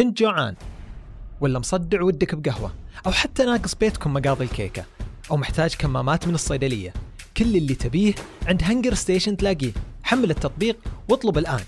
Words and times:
كنت 0.00 0.18
جوعان. 0.18 0.56
ولا 1.40 1.58
مصدع 1.58 2.02
ودك 2.02 2.34
بقهوة. 2.34 2.74
أو 3.06 3.12
حتى 3.12 3.44
ناقص 3.44 3.74
بيتكم 3.74 4.12
مقاضي 4.12 4.44
الكيكة. 4.44 4.84
أو 5.30 5.36
محتاج 5.36 5.74
كمامات 5.74 6.28
من 6.28 6.34
الصيدلية. 6.34 6.92
كل 7.36 7.56
اللي 7.56 7.74
تبيه 7.74 8.14
عند 8.46 8.62
هنجر 8.62 8.94
ستيشن 8.94 9.36
تلاقيه. 9.36 9.72
حمل 10.02 10.30
التطبيق 10.30 10.78
واطلب 11.08 11.38
الآن. 11.38 11.60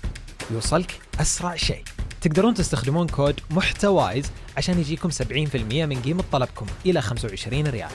يوصلك 0.51 1.01
أسرع 1.21 1.55
شيء. 1.55 1.83
تقدرون 2.21 2.53
تستخدمون 2.53 3.07
كود 3.07 3.39
محتوايز 3.51 4.31
عشان 4.57 4.79
يجيكم 4.79 5.09
70% 5.09 5.85
من 5.85 6.01
قيمة 6.01 6.23
طلبكم 6.31 6.65
إلى 6.85 7.01
25 7.01 7.67
ريال. 7.67 7.91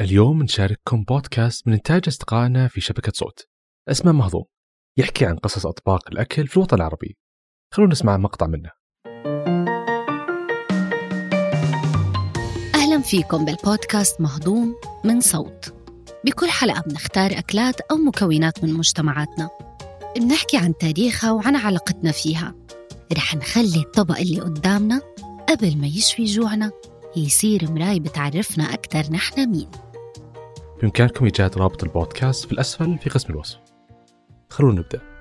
اليوم 0.00 0.42
نشارككم 0.42 1.04
بودكاست 1.04 1.68
من 1.68 1.72
إنتاج 1.72 2.02
أصدقائنا 2.08 2.68
في 2.68 2.80
شبكة 2.80 3.12
صوت. 3.14 3.48
اسمه 3.88 4.12
مهضوم. 4.12 4.44
يحكي 4.98 5.26
عن 5.26 5.36
قصص 5.36 5.66
أطباق 5.66 6.08
الأكل 6.08 6.46
في 6.46 6.56
الوطن 6.56 6.76
العربي. 6.76 7.16
خلونا 7.72 7.92
نسمع 7.92 8.16
مقطع 8.16 8.46
منه. 8.46 8.81
فيكم 13.12 13.44
بالبودكاست 13.44 14.20
مهضوم 14.20 14.74
من 15.04 15.20
صوت. 15.20 15.74
بكل 16.24 16.50
حلقة 16.50 16.82
بنختار 16.86 17.38
أكلات 17.38 17.80
أو 17.80 17.96
مكونات 17.96 18.64
من 18.64 18.74
مجتمعاتنا. 18.74 19.50
بنحكي 20.16 20.56
عن 20.56 20.74
تاريخها 20.78 21.32
وعن 21.32 21.56
علاقتنا 21.56 22.12
فيها. 22.12 22.54
رح 23.16 23.34
نخلي 23.34 23.80
الطبق 23.80 24.18
اللي 24.18 24.40
قدامنا 24.40 25.00
قبل 25.48 25.76
ما 25.76 25.86
يشفي 25.86 26.24
جوعنا 26.24 26.70
يصير 27.16 27.70
مراي 27.70 28.00
بتعرفنا 28.00 28.74
أكثر 28.74 29.12
نحن 29.12 29.50
مين. 29.50 29.68
بإمكانكم 30.80 31.24
إيجاد 31.24 31.58
رابط 31.58 31.84
البودكاست 31.84 32.46
في 32.46 32.52
الأسفل 32.52 32.98
في 32.98 33.10
قسم 33.10 33.32
الوصف. 33.32 33.58
خلونا 34.50 34.80
نبدأ. 34.80 35.11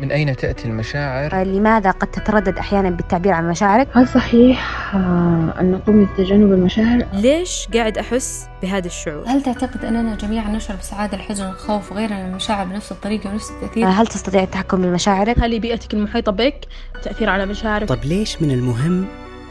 من 0.00 0.12
أين 0.12 0.36
تأتي 0.36 0.68
المشاعر؟ 0.68 1.44
لماذا 1.44 1.90
قد 1.90 2.06
تتردد 2.06 2.58
أحيانا 2.58 2.90
بالتعبير 2.90 3.32
عن 3.32 3.48
مشاعرك؟ 3.48 3.88
هل 3.92 4.08
صحيح 4.08 4.94
آه، 4.94 5.54
أن 5.60 5.72
نقوم 5.72 6.04
بتجنب 6.04 6.52
المشاعر؟ 6.52 7.06
ليش 7.12 7.68
قاعد 7.74 7.98
أحس 7.98 8.46
بهذا 8.62 8.86
الشعور؟ 8.86 9.24
هل 9.26 9.42
تعتقد 9.42 9.84
أننا 9.84 10.16
جميعا 10.16 10.48
نشعر 10.48 10.76
بالسعادة 10.76 11.16
الحزن 11.16 11.48
الخوف 11.48 11.92
وغيرها 11.92 12.22
من 12.22 12.30
المشاعر 12.30 12.66
بنفس 12.66 12.92
الطريقة 12.92 13.30
ونفس 13.30 13.50
التأثير؟ 13.50 13.86
هل 13.86 14.06
تستطيع 14.06 14.42
التحكم 14.42 14.82
بمشاعرك؟ 14.82 15.38
هل 15.38 15.60
بيئتك 15.60 15.94
المحيطة 15.94 16.32
بك 16.32 16.64
تأثير 17.02 17.30
على 17.30 17.46
مشاعرك؟ 17.46 17.88
طب 17.88 18.04
ليش 18.04 18.42
من 18.42 18.50
المهم 18.50 19.06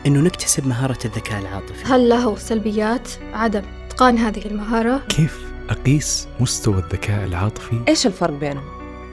أنه 0.06 0.20
نكتسب 0.20 0.68
مهارة 0.68 1.00
الذكاء 1.06 1.42
العاطفي؟ 1.42 1.94
هل 1.94 2.10
له 2.10 2.36
سلبيات 2.36 3.10
عدم 3.34 3.62
إتقان 3.88 4.18
هذه 4.18 4.46
المهارة؟ 4.46 5.02
كيف 5.10 5.40
أقيس 5.70 6.28
مستوى 6.40 6.78
الذكاء 6.78 7.26
العاطفي؟ 7.26 7.80
إيش 7.88 8.08
الفرق 8.08 8.34
بينهم؟ 8.34 8.64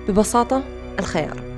ببساطة 0.08 0.79
الخيار 0.98 1.50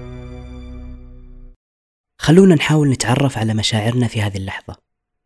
خلونا 2.18 2.54
نحاول 2.54 2.88
نتعرف 2.90 3.38
على 3.38 3.54
مشاعرنا 3.54 4.08
في 4.08 4.22
هذه 4.22 4.36
اللحظة 4.36 4.76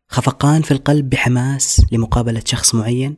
خفقان 0.09 0.61
في 0.61 0.71
القلب 0.71 1.09
بحماس 1.09 1.81
لمقابلة 1.91 2.41
شخص 2.45 2.75
معين 2.75 3.17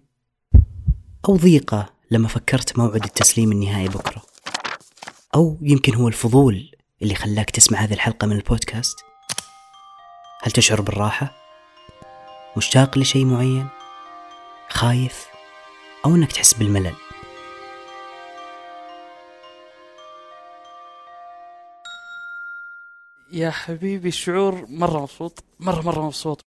أو 1.30 1.38
ضيقة 1.38 1.94
لما 2.12 2.28
فكرت 2.28 2.80
موعد 2.80 3.04
التسليم 3.04 3.52
النهائي 3.52 3.88
بكرة 3.88 4.22
أو 5.36 5.58
يمكن 5.62 5.96
هو 5.96 6.08
الفضول 6.08 6.72
اللي 7.02 7.16
خلاك 7.16 7.50
تسمع 7.50 7.80
هذه 7.80 7.94
الحلقة 7.94 8.28
من 8.28 8.36
البودكاست 8.36 8.98
هل 10.44 10.52
تشعر 10.52 10.82
بالراحة؟ 10.82 11.32
مشتاق 12.58 12.98
لشيء 12.98 13.26
معين؟ 13.26 13.68
خايف؟ 14.70 15.26
أو 16.06 16.16
أنك 16.16 16.32
تحس 16.32 16.54
بالملل؟ 16.54 16.96
يا 23.32 23.50
حبيبي 23.50 24.08
الشعور 24.08 24.66
مرة 24.70 25.02
مبسوط 25.02 25.44
مرة 25.60 25.82
مرة 25.82 26.06
مبسوط. 26.06 26.46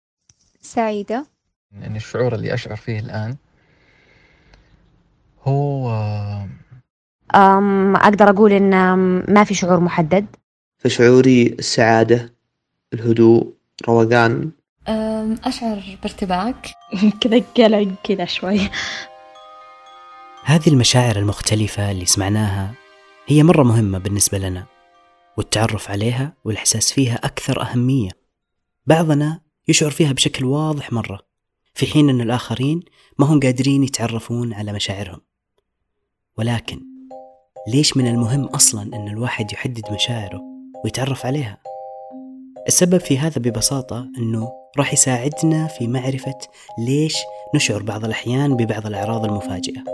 سعيدة. 0.60 1.26
يعني 1.72 1.96
الشعور 1.96 2.34
اللي 2.34 2.54
أشعر 2.54 2.76
فيه 2.76 2.98
الآن 3.00 3.36
هو 5.42 5.90
أم 7.34 7.96
أقدر 7.96 8.30
أقول 8.30 8.52
إن 8.52 8.94
ما 9.34 9.44
في 9.44 9.54
شعور 9.54 9.80
محدد. 9.80 10.26
فشعوري 10.78 11.46
السعادة 11.46 12.32
الهدوء 12.94 13.52
روقان. 13.88 14.50
أشعر 15.44 15.98
بارتباك. 16.02 16.66
كذا 17.20 17.42
قلق 17.56 17.94
كذا 18.04 18.24
شوي. 18.24 18.70
هذه 20.44 20.68
المشاعر 20.68 21.16
المختلفة 21.16 21.90
اللي 21.90 22.04
سمعناها 22.06 22.74
هي 23.26 23.42
مرة 23.42 23.62
مهمة 23.62 23.98
بالنسبة 23.98 24.38
لنا. 24.38 24.75
والتعرف 25.36 25.90
عليها 25.90 26.32
والإحساس 26.44 26.92
فيها 26.92 27.14
أكثر 27.14 27.62
أهمية. 27.62 28.10
بعضنا 28.86 29.40
يشعر 29.68 29.90
فيها 29.90 30.12
بشكل 30.12 30.44
واضح 30.44 30.92
مرة 30.92 31.20
في 31.74 31.86
حين 31.86 32.10
أن 32.10 32.20
الآخرين 32.20 32.82
ما 33.18 33.26
هم 33.26 33.40
قادرين 33.40 33.84
يتعرفون 33.84 34.52
على 34.52 34.72
مشاعرهم. 34.72 35.20
ولكن 36.38 36.80
ليش 37.68 37.96
من 37.96 38.06
المهم 38.06 38.44
أصلا 38.44 38.82
أن 38.82 39.08
الواحد 39.08 39.52
يحدد 39.52 39.92
مشاعره 39.92 40.40
ويتعرف 40.84 41.26
عليها؟ 41.26 41.58
السبب 42.66 42.98
في 42.98 43.18
هذا 43.18 43.38
ببساطة 43.38 44.08
أنه 44.18 44.52
راح 44.78 44.92
يساعدنا 44.92 45.66
في 45.66 45.86
معرفة 45.86 46.38
ليش 46.78 47.16
نشعر 47.54 47.82
بعض 47.82 48.04
الأحيان 48.04 48.56
ببعض 48.56 48.86
الأعراض 48.86 49.24
المفاجئة. 49.24 49.84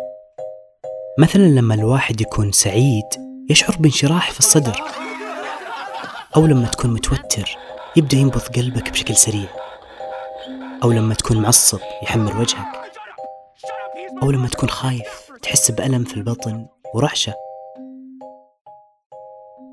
مثلا 1.19 1.43
لما 1.47 1.75
الواحد 1.75 2.21
يكون 2.21 2.53
سعيد 2.53 3.05
يشعر 3.51 3.77
بانشراح 3.77 4.31
في 4.31 4.39
الصدر. 4.39 4.83
أو 6.37 6.47
لما 6.47 6.67
تكون 6.67 6.91
متوتر 6.91 7.59
يبدأ 7.97 8.17
ينبض 8.17 8.41
قلبك 8.41 8.91
بشكل 8.91 9.17
سريع. 9.17 9.49
أو 10.83 10.93
لما 10.93 11.15
تكون 11.15 11.43
معصب 11.43 11.81
يحمل 12.03 12.37
وجهك. 12.37 12.93
أو 14.23 14.31
لما 14.31 14.49
تكون 14.49 14.71
خايف 14.71 15.33
تحس 15.43 15.71
بألم 15.71 16.05
في 16.05 16.15
البطن 16.15 16.67
ورعشة. 16.95 17.35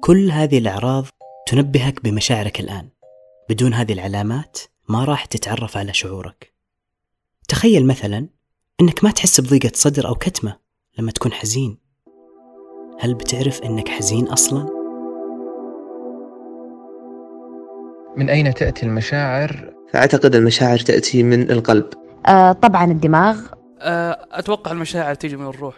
كل 0.02 0.32
هذه 0.32 0.58
الأعراض 0.58 1.06
تنبهك 1.48 2.04
بمشاعرك 2.04 2.60
الآن. 2.60 2.90
بدون 3.50 3.74
هذه 3.74 3.94
العلامات 3.94 4.58
ما 4.90 5.04
راح 5.04 5.26
تتعرف 5.26 5.78
على 5.78 5.94
شعورك. 5.94 6.54
تخيل 7.48 7.88
مثلا 7.88 8.28
أنك 8.82 9.04
ما 9.04 9.12
تحس 9.12 9.42
بضيقة 9.42 9.72
صدر 9.74 10.08
أو 10.08 10.16
كتمة 10.16 10.60
لما 10.98 11.12
تكون 11.12 11.34
حزين. 11.34 11.78
هل 13.00 13.14
بتعرف 13.14 13.62
أنك 13.62 13.90
حزين 13.90 14.28
أصلاً؟ 14.28 14.79
من 18.18 18.30
أين 18.30 18.54
تأتي 18.54 18.86
المشاعر؟ 18.86 19.74
فأعتقد 19.94 20.36
المشاعر 20.36 20.78
تأتي 20.78 21.24
من 21.24 21.52
القلب. 21.52 21.86
آه 22.26 22.52
طبعا 22.52 22.86
الدماغ. 22.86 23.40
آه 23.80 24.28
أتوقع 24.32 24.72
المشاعر 24.72 25.16
تيجي 25.16 25.38
من 25.38 25.48
الروح. 25.48 25.76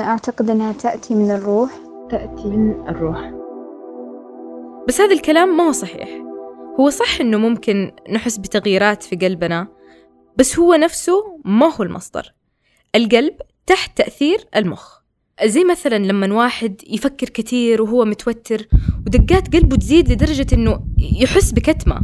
أعتقد 0.00 0.50
أنها 0.50 0.72
تأتي 0.72 1.14
من 1.14 1.30
الروح. 1.30 1.70
تأتي 2.10 2.48
من 2.48 2.88
الروح. 2.88 3.30
بس 4.88 5.00
هذا 5.00 5.12
الكلام 5.12 5.56
ما 5.56 5.64
هو 5.64 5.72
صحيح. 5.72 6.08
هو 6.80 6.90
صح 6.90 7.20
إنه 7.20 7.38
ممكن 7.38 7.92
نحس 8.12 8.36
بتغييرات 8.36 9.02
في 9.02 9.16
قلبنا 9.16 9.66
بس 10.36 10.58
هو 10.58 10.74
نفسه 10.74 11.40
ما 11.44 11.74
هو 11.74 11.82
المصدر. 11.84 12.34
القلب 12.94 13.34
تحت 13.66 13.98
تأثير 13.98 14.48
المخ. 14.56 14.99
زي 15.44 15.64
مثلا 15.64 15.98
لما 15.98 16.34
واحد 16.34 16.80
يفكر 16.88 17.28
كثير 17.28 17.82
وهو 17.82 18.04
متوتر 18.04 18.68
ودقات 19.06 19.56
قلبه 19.56 19.76
تزيد 19.76 20.12
لدرجة 20.12 20.46
إنه 20.52 20.80
يحس 20.98 21.52
بكتمة. 21.52 22.00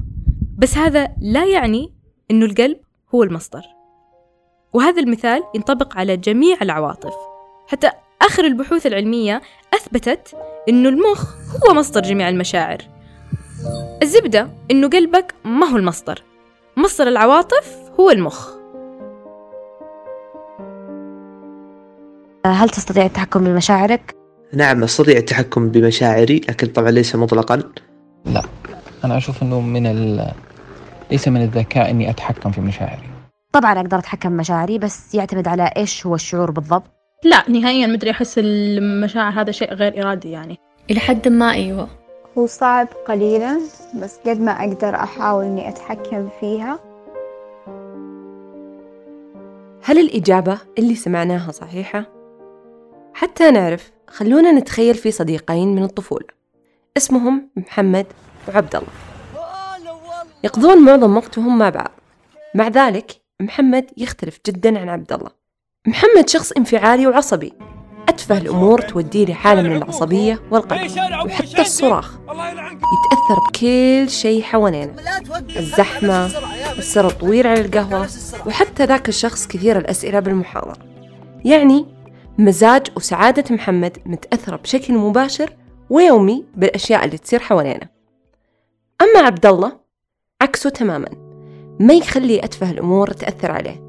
بس 0.58 0.76
هذا 0.76 1.08
لا 1.20 1.44
يعني 1.44 1.92
إنه 2.30 2.46
القلب 2.46 2.76
هو 3.14 3.22
المصدر. 3.22 3.62
وهذا 4.72 5.00
المثال 5.02 5.42
ينطبق 5.54 5.96
على 5.96 6.16
جميع 6.16 6.56
العواطف. 6.62 7.14
حتى 7.68 7.90
آخر 8.22 8.44
البحوث 8.44 8.86
العلمية 8.86 9.42
أثبتت 9.74 10.36
إنه 10.68 10.88
المخ 10.88 11.34
هو 11.66 11.74
مصدر 11.74 12.02
جميع 12.02 12.28
المشاعر. 12.28 12.78
الزبدة 14.02 14.48
إنه 14.70 14.88
قلبك 14.88 15.34
ما 15.44 15.66
هو 15.66 15.76
المصدر. 15.76 16.22
مصدر 16.76 17.08
العواطف 17.08 17.76
هو 18.00 18.10
المخ. 18.10 18.55
هل 22.52 22.68
تستطيع 22.68 23.04
التحكم 23.04 23.44
بمشاعرك؟ 23.44 24.16
نعم 24.52 24.82
أستطيع 24.82 25.16
التحكم 25.16 25.68
بمشاعري 25.68 26.40
لكن 26.48 26.66
طبعا 26.66 26.90
ليس 26.90 27.16
مطلقا. 27.16 27.62
لا 28.24 28.42
أنا 29.04 29.16
أشوف 29.16 29.42
أنه 29.42 29.60
من 29.60 29.86
ال... 29.86 30.32
ليس 31.10 31.28
من 31.28 31.42
الذكاء 31.42 31.90
إني 31.90 32.10
أتحكم 32.10 32.50
في 32.50 32.60
مشاعري. 32.60 33.08
طبعا 33.52 33.80
أقدر 33.80 33.98
أتحكم 33.98 34.28
بمشاعري 34.28 34.78
بس 34.78 35.14
يعتمد 35.14 35.48
على 35.48 35.70
إيش 35.76 36.06
هو 36.06 36.14
الشعور 36.14 36.50
بالضبط. 36.50 36.90
لا 37.24 37.50
نهائيا 37.50 37.86
مدري 37.86 38.10
أحس 38.10 38.34
المشاعر 38.38 39.40
هذا 39.40 39.50
شيء 39.50 39.74
غير 39.74 40.02
إرادي 40.02 40.30
يعني. 40.30 40.58
إلى 40.90 41.00
حد 41.00 41.28
ما 41.28 41.52
أيوة. 41.52 41.88
هو 42.38 42.46
صعب 42.46 42.88
قليلا 43.08 43.60
بس 44.02 44.18
قد 44.26 44.40
ما 44.40 44.52
أقدر 44.52 44.94
أحاول 44.94 45.44
إني 45.44 45.68
أتحكم 45.68 46.28
فيها. 46.40 46.78
هل 49.82 49.98
الإجابة 49.98 50.58
اللي 50.78 50.94
سمعناها 50.94 51.52
صحيحة؟ 51.52 52.15
حتى 53.16 53.50
نعرف. 53.50 53.90
خلونا 54.08 54.52
نتخيل 54.52 54.94
في 54.94 55.10
صديقين 55.10 55.74
من 55.74 55.82
الطفولة. 55.82 56.26
اسمهم 56.96 57.48
محمد 57.56 58.06
وعبد 58.48 58.76
الله 58.76 58.88
يقضون 60.44 60.84
معظم 60.84 61.16
وقتهم 61.16 61.58
مع 61.58 61.68
بعض. 61.68 61.90
مع 62.54 62.68
ذلك 62.68 63.20
محمد 63.40 63.90
يختلف 63.96 64.38
جدا 64.46 64.78
عن 64.78 64.88
عبد 64.88 65.12
الله 65.12 65.30
محمد 65.86 66.28
شخص 66.28 66.52
انفعالي 66.52 67.06
وعصبي. 67.06 67.52
أتفه 68.08 68.38
الأمور 68.38 68.80
توديه 68.80 69.26
لحالة 69.26 69.62
من 69.62 69.76
العصبية 69.76 70.42
والقلق. 70.50 70.92
وحتى 71.24 71.60
الصراخ. 71.60 72.18
يتأثر 72.22 73.40
بكل 73.48 74.10
شيء 74.10 74.42
حوالينه 74.42 74.94
الزحمة 75.56 76.26
السر 76.78 77.06
الطويل 77.06 77.46
على 77.46 77.60
القهوة 77.60 78.08
وحتى 78.46 78.84
ذاك 78.84 79.08
الشخص 79.08 79.46
كثير 79.46 79.78
الأسئلة 79.78 80.20
بالمحاضرة. 80.20 80.76
يعني 81.44 81.95
مزاج 82.38 82.86
وسعادة 82.96 83.54
محمد 83.54 83.98
متأثرة 84.06 84.56
بشكل 84.56 84.94
مباشر 84.94 85.56
ويومي 85.90 86.44
بالأشياء 86.54 87.04
اللي 87.04 87.18
تصير 87.18 87.40
حوالينا. 87.40 87.88
أما 89.02 89.26
عبد 89.26 89.46
الله 89.46 89.72
عكسه 90.42 90.70
تماما. 90.70 91.08
ما 91.80 91.94
يخلي 91.94 92.44
أتفه 92.44 92.70
الأمور 92.70 93.10
تأثر 93.10 93.50
عليه. 93.50 93.82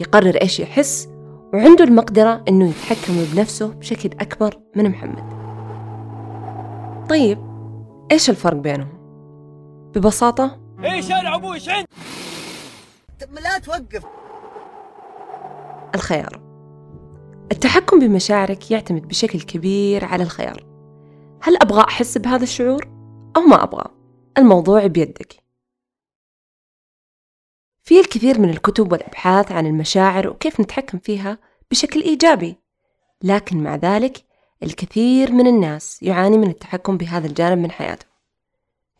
يقرر 0.00 0.40
إيش 0.42 0.60
يحس 0.60 1.08
وعنده 1.54 1.84
المقدرة 1.84 2.44
إنه 2.48 2.68
يتحكم 2.68 3.24
بنفسه 3.32 3.68
بشكل 3.68 4.10
أكبر 4.20 4.60
من 4.76 4.90
محمد. 4.90 5.42
طيب 7.08 7.38
إيش 8.12 8.30
الفرق 8.30 8.56
بينهم؟ 8.56 8.88
ببساطة 9.94 10.58
إيش 10.84 11.08
شارع 11.08 11.34
أبوي 11.34 11.54
إيش 11.54 11.68
عندك؟ 11.68 11.88
لا 13.42 13.58
توقف. 13.58 14.04
الخيار. 15.94 16.51
التحكم 17.52 17.98
بمشاعرك 17.98 18.70
يعتمد 18.70 19.08
بشكل 19.08 19.40
كبير 19.40 20.04
على 20.04 20.22
الخيار. 20.22 20.66
هل 21.42 21.56
أبغى 21.62 21.80
أحس 21.80 22.18
بهذا 22.18 22.42
الشعور 22.42 22.88
أو 23.36 23.40
ما 23.40 23.62
أبغى؟ 23.62 23.84
الموضوع 24.38 24.86
بيدك. 24.86 25.42
في 27.82 28.00
الكثير 28.00 28.40
من 28.40 28.50
الكتب 28.50 28.92
والأبحاث 28.92 29.52
عن 29.52 29.66
المشاعر 29.66 30.28
وكيف 30.28 30.60
نتحكم 30.60 30.98
فيها 30.98 31.38
بشكل 31.70 32.02
إيجابي 32.02 32.56
لكن 33.22 33.62
مع 33.62 33.76
ذلك 33.76 34.24
الكثير 34.62 35.32
من 35.32 35.46
الناس 35.46 36.02
يعاني 36.02 36.38
من 36.38 36.48
التحكم 36.48 36.96
بهذا 36.96 37.26
الجانب 37.26 37.58
من 37.58 37.70
حياته. 37.70 38.06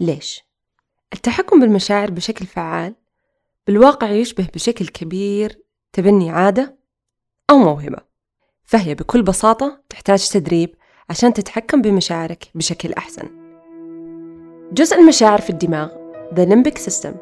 ليش؟ 0.00 0.44
التحكم 1.12 1.60
بالمشاعر 1.60 2.10
بشكل 2.10 2.46
فعال 2.46 2.94
بالواقع 3.66 4.10
يشبه 4.10 4.48
بشكل 4.54 4.88
كبير 4.88 5.58
تبني 5.92 6.30
عادة 6.30 6.78
أو 7.50 7.58
موهبة. 7.58 8.11
فهي 8.64 8.94
بكل 8.94 9.22
بساطة 9.22 9.78
تحتاج 9.88 10.28
تدريب 10.28 10.74
عشان 11.10 11.32
تتحكم 11.32 11.82
بمشاعرك 11.82 12.44
بشكل 12.54 12.92
أحسن. 12.92 13.28
جزء 14.72 15.00
المشاعر 15.00 15.40
في 15.40 15.50
الدماغ 15.50 15.88
The 16.34 16.48
Limbic 16.48 16.78
System 16.78 17.12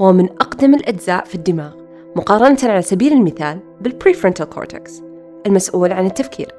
هو 0.00 0.12
من 0.12 0.24
أقدم 0.30 0.74
الأجزاء 0.74 1.24
في 1.24 1.34
الدماغ 1.34 1.74
مقارنة 2.16 2.58
على 2.62 2.82
سبيل 2.82 3.12
المثال 3.12 3.58
بال 3.80 3.91
prefrontal 3.91 4.48
cortex 4.48 5.02
المسؤول 5.46 5.92
عن 5.92 6.06
التفكير. 6.06 6.54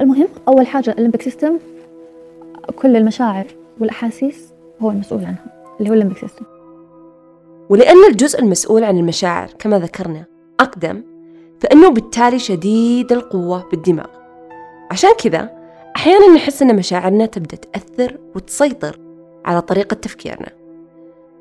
المهم 0.00 0.28
أول 0.48 0.66
حاجة 0.66 0.90
ال 0.90 0.95
limbic 0.95 1.22
system 1.22 1.58
كل 2.76 2.96
المشاعر 2.96 3.46
والأحاسيس 3.80 4.52
هو 4.80 4.90
المسؤول 4.90 5.24
عنها 5.24 5.44
اللي 5.78 5.90
هو 5.90 5.94
ال 5.94 5.97
limbic 5.97 6.18
system 6.18 6.44
ولأن 7.68 8.04
الجزء 8.10 8.40
المسؤول 8.40 8.84
عن 8.84 8.98
المشاعر 8.98 9.48
كما 9.58 9.78
ذكرنا 9.78 10.24
أقدم 10.60 11.02
فإنه 11.60 11.90
بالتالي 11.90 12.38
شديد 12.38 13.12
القوة 13.12 13.68
بالدماغ. 13.70 14.06
عشان 14.90 15.10
كذا 15.18 15.58
أحيانا 15.96 16.34
نحس 16.34 16.62
أن 16.62 16.76
مشاعرنا 16.76 17.26
تبدأ 17.26 17.56
تأثر 17.56 18.18
وتسيطر 18.34 19.00
على 19.44 19.62
طريقة 19.62 19.94
تفكيرنا. 19.94 20.52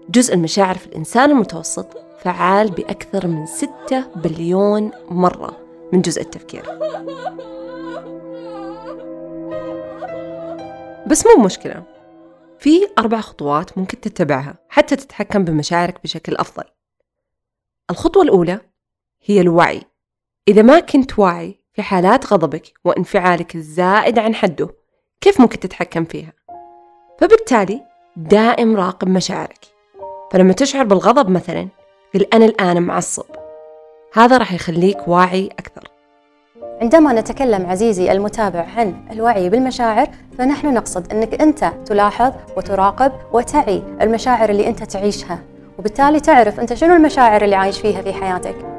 جزء 0.10 0.34
المشاعر 0.34 0.78
في 0.78 0.88
الإنسان 0.88 1.32
المتوسط 1.32 1.88
فعال 2.20 2.72
بأكثر 2.72 3.28
من 3.28 3.46
6 3.46 3.70
بليون 4.16 4.92
مرة 5.10 5.58
من 5.94 6.02
جزء 6.02 6.22
التفكير. 6.22 6.64
بس 11.08 11.26
مو 11.26 11.44
مشكلة. 11.44 11.84
في 12.60 12.88
أربع 13.00 13.22
خطوات 13.22 13.78
ممكن 13.78 14.02
تتبعها 14.02 14.56
حتى 14.70 14.96
تتحكم 14.96 15.44
بمشاعرك 15.44 16.04
بشكل 16.04 16.36
أفضل. 16.36 16.64
الخطوة 17.90 18.24
الأولى 18.24 18.60
هي 19.26 19.42
الوعي. 19.42 19.82
إذا 20.48 20.62
ما 20.62 20.80
كنت 20.80 21.20
واعي 21.20 21.60
في 21.74 21.82
حالات 21.82 22.34
غضبك 22.34 22.74
وانفعالك 22.86 23.56
الزائد 23.56 24.20
عن 24.20 24.36
حده 24.36 24.70
كيف 25.22 25.42
ممكن 25.42 25.60
تتحكم 25.60 26.06
فيها؟ 26.06 26.34
فبالتالي 27.20 27.82
دائم 28.16 28.76
راقب 28.76 29.08
مشاعرك. 29.08 29.66
فلما 30.32 30.54
تشعر 30.54 30.84
بالغضب 30.84 31.30
مثلا 31.30 31.68
قل 32.14 32.28
أنا 32.34 32.46
الآن 32.46 32.82
معصب. 32.82 33.26
هذا 34.14 34.38
راح 34.38 34.54
يخليك 34.54 35.08
واعي 35.08 35.48
أكثر. 35.48 35.92
عندما 36.82 37.14
نتكلم 37.14 37.66
عزيزي 37.66 38.12
المتابع 38.12 38.66
عن 38.78 39.08
الوعي 39.12 39.50
بالمشاعر 39.50 40.08
فنحن 40.38 40.74
نقصد 40.74 41.14
أنك 41.14 41.42
أنت 41.42 41.74
تلاحظ 41.86 42.32
وتراقب 42.58 43.12
وتعي 43.34 43.84
المشاعر 44.02 44.50
اللي 44.50 44.68
أنت 44.68 44.84
تعيشها. 44.84 45.40
وبالتالي 45.80 46.20
تعرف 46.20 46.60
أنت 46.60 46.74
شنو 46.74 46.96
المشاعر 46.96 47.44
اللي 47.44 47.56
عايش 47.56 47.82
فيها 47.82 48.02
في 48.02 48.14
حياتك. 48.14 48.77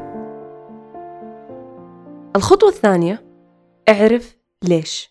الخطوة 2.36 2.68
الثانية 2.68 3.24
اعرف 3.88 4.36
ليش. 4.62 5.10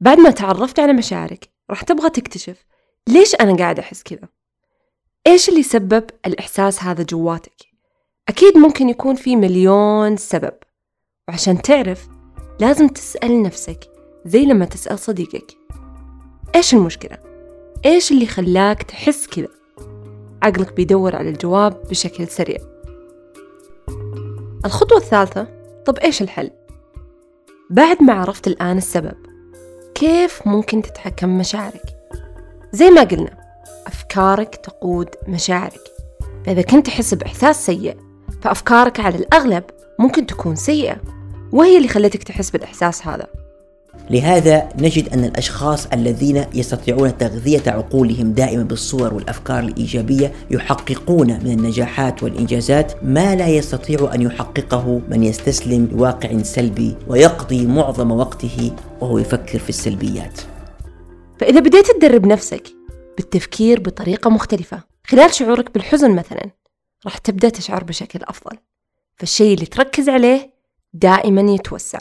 بعد 0.00 0.18
ما 0.18 0.30
تعرفت 0.30 0.78
على 0.78 0.92
مشاعرك 0.92 1.50
راح 1.70 1.82
تبغى 1.82 2.10
تكتشف 2.10 2.66
ليش 3.08 3.34
أنا 3.34 3.56
قاعد 3.56 3.78
أحس 3.78 4.02
كذا. 4.02 4.28
إيش 5.26 5.48
اللي 5.48 5.62
سبب 5.62 6.04
الإحساس 6.26 6.82
هذا 6.82 7.02
جواتك؟ 7.02 7.66
أكيد 8.28 8.56
ممكن 8.56 8.88
يكون 8.88 9.14
في 9.14 9.36
مليون 9.36 10.16
سبب. 10.16 10.54
وعشان 11.28 11.62
تعرف 11.62 12.08
لازم 12.60 12.88
تسأل 12.88 13.42
نفسك 13.42 13.80
زي 14.24 14.44
لما 14.44 14.64
تسأل 14.64 14.98
صديقك. 14.98 15.56
إيش 16.54 16.74
المشكلة؟ 16.74 17.18
إيش 17.86 18.12
اللي 18.12 18.26
خلاك 18.26 18.82
تحس 18.82 19.26
كذا؟ 19.26 19.48
عقلك 20.42 20.72
بيدور 20.72 21.16
على 21.16 21.28
الجواب 21.28 21.82
بشكل 21.90 22.28
سريع. 22.28 22.58
الخطوة 24.64 24.98
الثالثة 24.98 25.55
طب 25.86 25.98
إيش 25.98 26.22
الحل؟ 26.22 26.50
بعد 27.70 28.02
ما 28.02 28.12
عرفت 28.12 28.46
الآن 28.46 28.78
السبب 28.78 29.14
كيف 29.94 30.46
ممكن 30.46 30.82
تتحكم 30.82 31.38
مشاعرك؟ 31.38 31.96
زي 32.72 32.90
ما 32.90 33.02
قلنا 33.02 33.30
أفكارك 33.86 34.56
تقود 34.56 35.08
مشاعرك 35.28 35.80
فإذا 36.46 36.62
كنت 36.62 36.86
تحس 36.86 37.14
بإحساس 37.14 37.66
سيء 37.66 37.96
فأفكارك 38.42 39.00
على 39.00 39.16
الأغلب 39.16 39.64
ممكن 39.98 40.26
تكون 40.26 40.56
سيئة 40.56 40.96
وهي 41.52 41.76
اللي 41.76 41.88
خلتك 41.88 42.22
تحس 42.22 42.50
بالإحساس 42.50 43.06
هذا 43.06 43.26
لهذا 44.10 44.68
نجد 44.78 45.08
أن 45.08 45.24
الأشخاص 45.24 45.86
الذين 45.86 46.44
يستطيعون 46.54 47.18
تغذية 47.18 47.62
عقولهم 47.66 48.32
دائما 48.32 48.62
بالصور 48.62 49.14
والأفكار 49.14 49.64
الإيجابية 49.64 50.32
يحققون 50.50 51.26
من 51.26 51.50
النجاحات 51.50 52.22
والإنجازات 52.22 53.04
ما 53.04 53.34
لا 53.34 53.48
يستطيع 53.48 54.14
أن 54.14 54.22
يحققه 54.22 55.00
من 55.08 55.22
يستسلم 55.22 55.88
لواقع 55.92 56.42
سلبي 56.42 56.96
ويقضي 57.08 57.66
معظم 57.66 58.10
وقته 58.12 58.72
وهو 59.00 59.18
يفكر 59.18 59.58
في 59.58 59.68
السلبيات. 59.68 60.40
فإذا 61.40 61.60
بديت 61.60 61.90
تدرب 61.90 62.26
نفسك 62.26 62.68
بالتفكير 63.16 63.80
بطريقة 63.80 64.30
مختلفة 64.30 64.82
خلال 65.06 65.34
شعورك 65.34 65.74
بالحزن 65.74 66.10
مثلا 66.10 66.50
راح 67.04 67.18
تبدأ 67.18 67.48
تشعر 67.48 67.84
بشكل 67.84 68.20
أفضل. 68.22 68.58
فالشيء 69.16 69.54
اللي 69.54 69.66
تركز 69.66 70.08
عليه 70.08 70.54
دائما 70.92 71.52
يتوسع. 71.52 71.98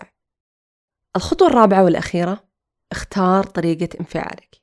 الخطوة 1.15 1.47
الرابعة 1.47 1.83
والأخيرة 1.83 2.43
اختار 2.91 3.43
طريقة 3.43 3.89
انفعالك. 3.99 4.61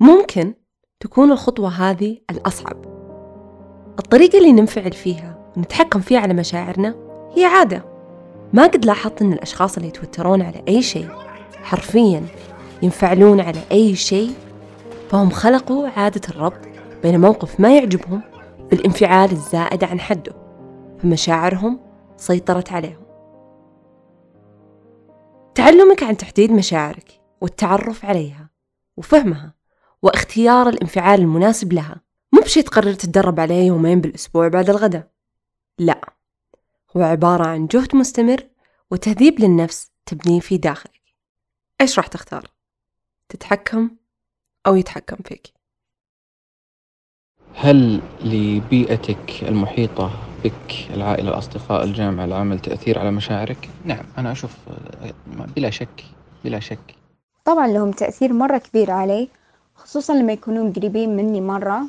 ممكن 0.00 0.54
تكون 1.00 1.32
الخطوة 1.32 1.68
هذه 1.68 2.18
الأصعب. 2.30 2.84
الطريقة 3.98 4.38
اللي 4.38 4.52
ننفعل 4.52 4.92
فيها 4.92 5.52
ونتحكم 5.56 6.00
فيها 6.00 6.20
على 6.20 6.34
مشاعرنا 6.34 6.94
هي 7.36 7.44
عادة. 7.44 7.84
ما 8.52 8.66
قد 8.66 8.84
لاحظت 8.84 9.22
أن 9.22 9.32
الأشخاص 9.32 9.76
اللي 9.76 9.88
يتوترون 9.88 10.42
على 10.42 10.62
أي 10.68 10.82
شيء 10.82 11.08
حرفيا 11.62 12.26
ينفعلون 12.82 13.40
على 13.40 13.60
أي 13.72 13.96
شيء 13.96 14.32
فهم 15.10 15.30
خلقوا 15.30 15.88
عادة 15.88 16.20
الربط 16.28 16.68
بين 17.02 17.20
موقف 17.20 17.60
ما 17.60 17.76
يعجبهم 17.76 18.22
بالانفعال 18.70 19.32
الزائد 19.32 19.84
عن 19.84 20.00
حده 20.00 20.32
فمشاعرهم 21.02 21.80
سيطرت 22.16 22.72
عليهم. 22.72 23.07
تعلمك 25.58 26.02
عن 26.02 26.16
تحديد 26.16 26.52
مشاعرك 26.52 27.20
والتعرف 27.40 28.04
عليها 28.04 28.50
وفهمها 28.96 29.54
واختيار 30.02 30.68
الانفعال 30.68 31.20
المناسب 31.20 31.72
لها 31.72 32.00
مو 32.32 32.40
بشي 32.40 32.62
تقرر 32.62 32.92
تتدرب 32.92 33.40
عليه 33.40 33.66
يومين 33.66 34.00
بالأسبوع 34.00 34.48
بعد 34.48 34.70
الغداء 34.70 35.10
لا 35.78 36.12
هو 36.96 37.02
عبارة 37.02 37.46
عن 37.46 37.66
جهد 37.66 37.96
مستمر 37.96 38.48
وتهذيب 38.90 39.40
للنفس 39.40 39.90
تبنيه 40.06 40.40
في 40.40 40.56
داخلك 40.58 41.14
إيش 41.80 41.98
راح 41.98 42.06
تختار؟ 42.06 42.50
تتحكم 43.28 43.90
أو 44.66 44.76
يتحكم 44.76 45.16
فيك؟ 45.24 45.52
هل 47.54 48.02
لبيئتك 48.20 49.42
المحيطة 49.42 50.27
بك 50.44 50.90
العائلة 50.94 51.28
الأصدقاء 51.28 51.84
الجامعة 51.84 52.24
العمل 52.24 52.58
تأثير 52.58 52.98
على 52.98 53.10
مشاعرك؟ 53.10 53.68
نعم 53.84 54.04
أنا 54.18 54.32
أشوف 54.32 54.56
آه، 54.68 55.46
بلا 55.56 55.70
شك 55.70 56.04
بلا 56.44 56.60
شك. 56.60 56.94
طبعا 57.44 57.66
لهم 57.66 57.90
تأثير 57.90 58.32
مرة 58.32 58.58
كبير 58.58 58.90
علي 58.90 59.28
خصوصا 59.74 60.14
لما 60.14 60.32
يكونون 60.32 60.72
قريبين 60.72 61.16
مني 61.16 61.40
مرة. 61.40 61.80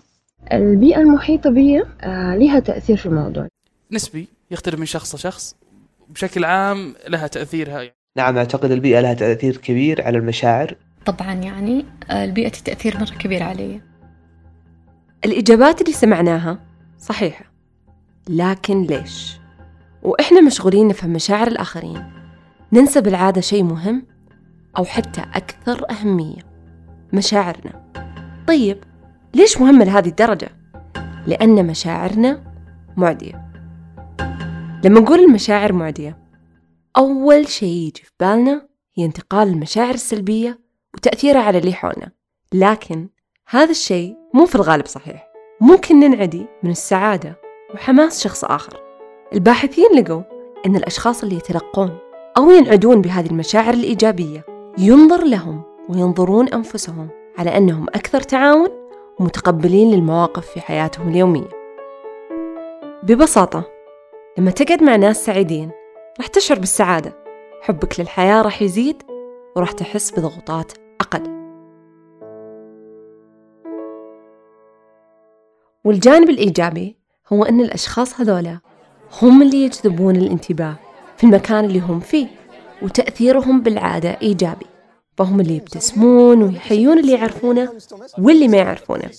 البيئة 0.54 1.00
المحيطة 1.00 1.50
بي 1.50 1.84
آه، 2.02 2.36
لها 2.36 2.60
تأثير 2.60 2.98
في 2.98 3.06
الموضوع. 3.06 3.48
نسبي 3.92 4.28
يختلف 4.52 4.80
من 4.80 4.86
شخص 4.86 5.16
لشخص 5.16 5.56
بشكل 6.10 6.46
عام 6.46 6.96
لها 7.08 7.28
تأثيرها 7.28 7.92
نعم 8.18 8.38
أعتقد 8.38 8.72
البيئة 8.72 9.00
لها 9.00 9.14
تأثير 9.14 9.58
كبير 9.58 10.02
على 10.02 10.18
المشاعر. 10.18 10.76
طبعا 11.06 11.34
يعني 11.34 11.86
آه، 12.10 12.26
البيئة 12.26 12.50
تأثير 12.50 12.98
مرة 12.98 13.18
كبير 13.18 13.44
علي. 13.44 13.82
الإجابات 15.26 15.82
اللي 15.82 15.94
سمعناها 15.94 16.60
صحيحة. 16.98 17.46
لكن 18.30 18.82
ليش؟ 18.82 19.40
وإحنا 20.04 20.42
مشغولين 20.42 20.88
نفهم 20.88 21.14
مشاعر 21.14 21.48
الآخرين. 21.48 22.04
ننسى 22.74 23.02
بالعادة 23.02 23.42
شيء 23.42 23.64
مهم 23.64 24.08
أو 24.78 24.86
حتى 24.86 25.22
أكثر 25.22 25.86
أهمية 25.92 26.42
مشاعرنا. 27.14 27.92
طيب 28.48 28.84
ليش 29.34 29.58
مهمة 29.62 29.86
لهذه 29.86 30.08
الدرجة؟ 30.08 30.50
لأن 31.28 31.68
مشاعرنا 31.68 32.54
معدية. 32.98 33.52
لما 34.84 35.00
نقول 35.00 35.20
المشاعر 35.20 35.74
معدية 35.74 36.18
أول 36.98 37.48
شيء 37.48 37.88
يجي 37.88 38.02
في 38.04 38.12
بالنا 38.20 38.68
هي 38.98 39.06
انتقال 39.06 39.48
المشاعر 39.48 39.94
السلبية 39.94 40.60
وتأثيرها 40.94 41.42
على 41.42 41.58
اللي 41.58 41.74
حولنا. 41.74 42.12
لكن 42.54 43.10
هذا 43.50 43.72
الشيء 43.72 44.18
مو 44.34 44.46
في 44.46 44.56
الغالب 44.56 44.86
صحيح. 44.86 45.28
ممكن 45.62 46.00
ننعدي 46.00 46.48
من 46.64 46.72
السعادة 46.72 47.49
وحماس 47.74 48.24
شخص 48.24 48.44
آخر. 48.44 48.80
الباحثين 49.34 49.90
لقوا 49.96 50.22
أن 50.66 50.76
الأشخاص 50.76 51.24
اللي 51.24 51.36
يتلقون 51.36 51.98
أو 52.38 52.52
ينعدون 52.52 53.02
بهذه 53.02 53.28
المشاعر 53.28 53.74
الإيجابية 53.74 54.46
ينظر 54.78 55.24
لهم 55.24 55.62
وينظرون 55.90 56.48
أنفسهم 56.48 57.10
على 57.38 57.58
أنهم 57.58 57.88
أكثر 57.90 58.22
تعاون 58.22 58.70
ومتقبلين 59.20 59.92
للمواقف 59.92 60.48
في 60.48 60.62
حياتهم 60.62 61.10
اليومية. 61.10 61.50
ببساطة 63.04 63.64
لما 64.38 64.52
تقعد 64.52 64.84
مع 64.84 64.96
ناس 64.96 65.26
سعيدين 65.26 65.72
راح 66.18 66.28
تشعر 66.28 66.60
بالسعادة. 66.60 67.14
حبك 67.62 68.00
للحياة 68.00 68.42
راح 68.42 68.62
يزيد 68.62 69.04
وراح 69.56 69.72
تحس 69.72 70.12
بضغوطات 70.12 70.72
أقل. 71.02 71.40
والجانب 75.86 76.30
الإيجابي 76.30 76.99
هو 77.34 77.44
أن 77.44 77.62
الأشخاص 77.62 78.22
هذولا 78.22 78.60
هم 79.22 79.42
اللي 79.42 79.64
يجذبون 79.64 80.16
الانتباه 80.16 80.76
في 81.18 81.24
المكان 81.24 81.66
اللي 81.66 81.80
هم 81.80 82.00
فيه 82.00 82.28
وتأثيرهم 82.82 83.62
بالعادة 83.62 84.18
إيجابي. 84.22 84.66
فهم 85.18 85.40
اللي 85.40 85.56
يبتسمون 85.56 86.44
ويحيون 86.44 87.00
اللي 87.00 87.12
يعرفونه 87.12 87.70
واللي 88.18 88.48
ما 88.48 88.58
يعرفونه. 88.58 89.10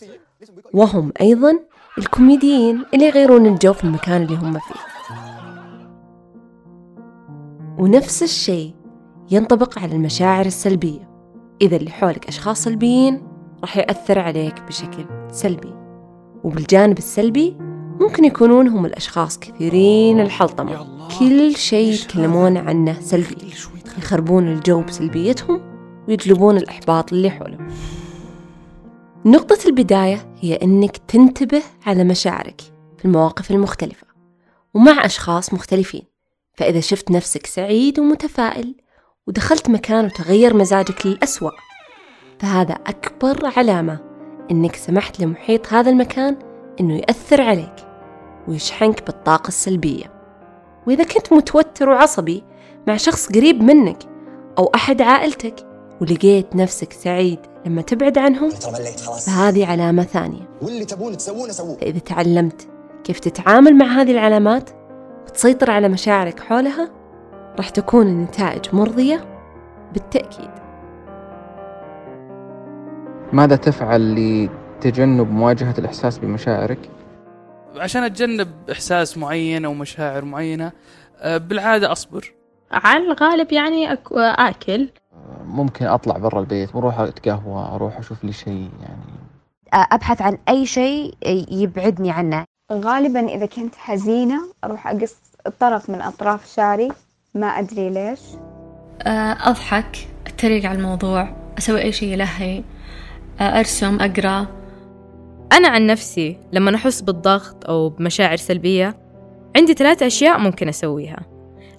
وهم 0.74 1.12
أيضا 1.20 1.58
الكوميديين 1.98 2.84
اللي 2.94 3.06
يغيرون 3.06 3.46
الجو 3.46 3.72
في 3.72 3.84
المكان 3.84 4.22
اللي 4.22 4.36
هم 4.36 4.52
فيه. 4.52 4.80
ونفس 7.78 8.22
الشيء 8.22 8.74
ينطبق 9.30 9.78
على 9.78 9.92
المشاعر 9.92 10.46
السلبية. 10.46 11.10
إذا 11.62 11.76
اللي 11.76 11.90
حولك 11.90 12.28
أشخاص 12.28 12.64
سلبيين 12.64 13.22
راح 13.60 13.76
يأثر 13.76 14.18
عليك 14.18 14.62
بشكل 14.62 15.04
سلبي. 15.30 15.74
وبالجانب 16.44 16.98
السلبي 16.98 17.69
ممكن 18.00 18.24
يكونون 18.24 18.68
هم 18.68 18.86
الأشخاص 18.86 19.38
كثيرين 19.38 20.20
الحلطمة. 20.20 20.86
كل 21.18 21.56
شيء 21.56 21.92
يتكلمون 21.92 22.56
عنه 22.56 23.00
سلبي. 23.00 23.52
يخربون 23.98 24.48
الجو 24.48 24.82
بسلبيتهم 24.82 25.60
ويجلبون 26.08 26.56
الإحباط 26.56 27.12
اللي 27.12 27.30
حولهم. 27.30 27.68
نقطة 29.24 29.58
البداية 29.66 30.34
هي 30.40 30.54
أنك 30.54 30.96
تنتبه 30.96 31.62
على 31.86 32.04
مشاعرك 32.04 32.60
في 32.98 33.04
المواقف 33.04 33.50
المختلفة 33.50 34.06
ومع 34.74 35.04
أشخاص 35.04 35.54
مختلفين. 35.54 36.02
فإذا 36.54 36.80
شفت 36.80 37.10
نفسك 37.10 37.46
سعيد 37.46 37.98
ومتفائل 37.98 38.74
ودخلت 39.26 39.70
مكان 39.70 40.04
وتغير 40.04 40.56
مزاجك 40.56 41.06
للأسوأ 41.06 41.50
فهذا 42.38 42.72
أكبر 42.72 43.52
علامة 43.56 43.98
إنك 44.50 44.76
سمحت 44.76 45.20
لمحيط 45.20 45.72
هذا 45.72 45.90
المكان 45.90 46.36
إنه 46.80 46.96
يأثر 46.96 47.42
عليك. 47.42 47.89
ويشحنك 48.50 49.06
بالطاقة 49.06 49.48
السلبية. 49.48 50.04
وإذا 50.86 51.04
كنت 51.04 51.32
متوتر 51.32 51.88
وعصبي 51.88 52.44
مع 52.88 52.96
شخص 52.96 53.32
قريب 53.32 53.62
منك 53.62 53.98
أو 54.58 54.70
أحد 54.74 55.02
عائلتك 55.02 55.66
ولقيت 56.00 56.56
نفسك 56.56 56.92
سعيد 56.92 57.38
لما 57.66 57.82
تبعد 57.82 58.18
عنهم 58.18 58.50
فهذه 59.26 59.66
علامة 59.66 60.02
ثانية. 60.02 60.48
واللي 60.62 60.84
تبون 60.84 61.16
تسوونه 61.16 61.52
سووه. 61.52 61.76
فإذا 61.76 61.98
تعلمت 61.98 62.68
كيف 63.04 63.18
تتعامل 63.18 63.78
مع 63.78 63.86
هذه 63.86 64.10
العلامات 64.10 64.70
وتسيطر 65.28 65.70
على 65.70 65.88
مشاعرك 65.88 66.40
حولها 66.40 66.90
راح 67.56 67.68
تكون 67.68 68.06
النتائج 68.06 68.74
مرضية 68.74 69.24
بالتأكيد. 69.92 70.50
ماذا 73.32 73.56
تفعل 73.56 74.14
لتجنب 74.14 75.30
مواجهة 75.30 75.74
الإحساس 75.78 76.18
بمشاعرك؟ 76.18 76.78
عشان 77.76 78.02
أتجنب 78.02 78.48
إحساس 78.70 79.18
معين 79.18 79.64
أو 79.64 79.74
مشاعر 79.74 80.24
معينة 80.24 80.72
آه، 81.18 81.36
بالعادة 81.36 81.92
أصبر. 81.92 82.32
على 82.72 83.04
الغالب 83.04 83.52
يعني 83.52 83.92
أك... 83.92 84.12
آكل. 84.12 84.88
ممكن 85.44 85.86
أطلع 85.86 86.18
برا 86.18 86.40
البيت 86.40 86.72
بروح 86.72 87.00
أتقهوى 87.00 87.74
أروح 87.74 87.98
أشوف 87.98 88.24
لي 88.24 88.32
شيء 88.32 88.70
يعني. 88.82 89.20
أبحث 89.72 90.22
عن 90.22 90.38
أي 90.48 90.66
شيء 90.66 91.14
يبعدني 91.50 92.10
عنه. 92.10 92.44
غالبا 92.72 93.34
إذا 93.34 93.46
كنت 93.46 93.74
حزينة 93.74 94.40
أروح 94.64 94.86
أقص 94.86 95.16
طرف 95.60 95.90
من 95.90 96.00
أطراف 96.00 96.54
شعري 96.54 96.88
ما 97.34 97.46
أدري 97.46 97.90
ليش. 97.90 98.20
آه، 99.02 99.36
أضحك 99.40 100.08
أتريق 100.26 100.64
على 100.66 100.78
الموضوع 100.78 101.36
أسوي 101.58 101.82
أي 101.82 101.92
شيء 101.92 102.08
يلهي 102.08 102.64
آه، 103.40 103.58
أرسم 103.58 104.00
أقرأ. 104.00 104.46
أنا 105.52 105.68
عن 105.68 105.86
نفسي 105.86 106.36
لما 106.52 106.74
أحس 106.74 107.00
بالضغط 107.00 107.66
أو 107.68 107.88
بمشاعر 107.88 108.36
سلبية 108.36 108.96
عندي 109.56 109.72
ثلاثة 109.72 110.06
أشياء 110.06 110.38
ممكن 110.38 110.68
أسويها. 110.68 111.20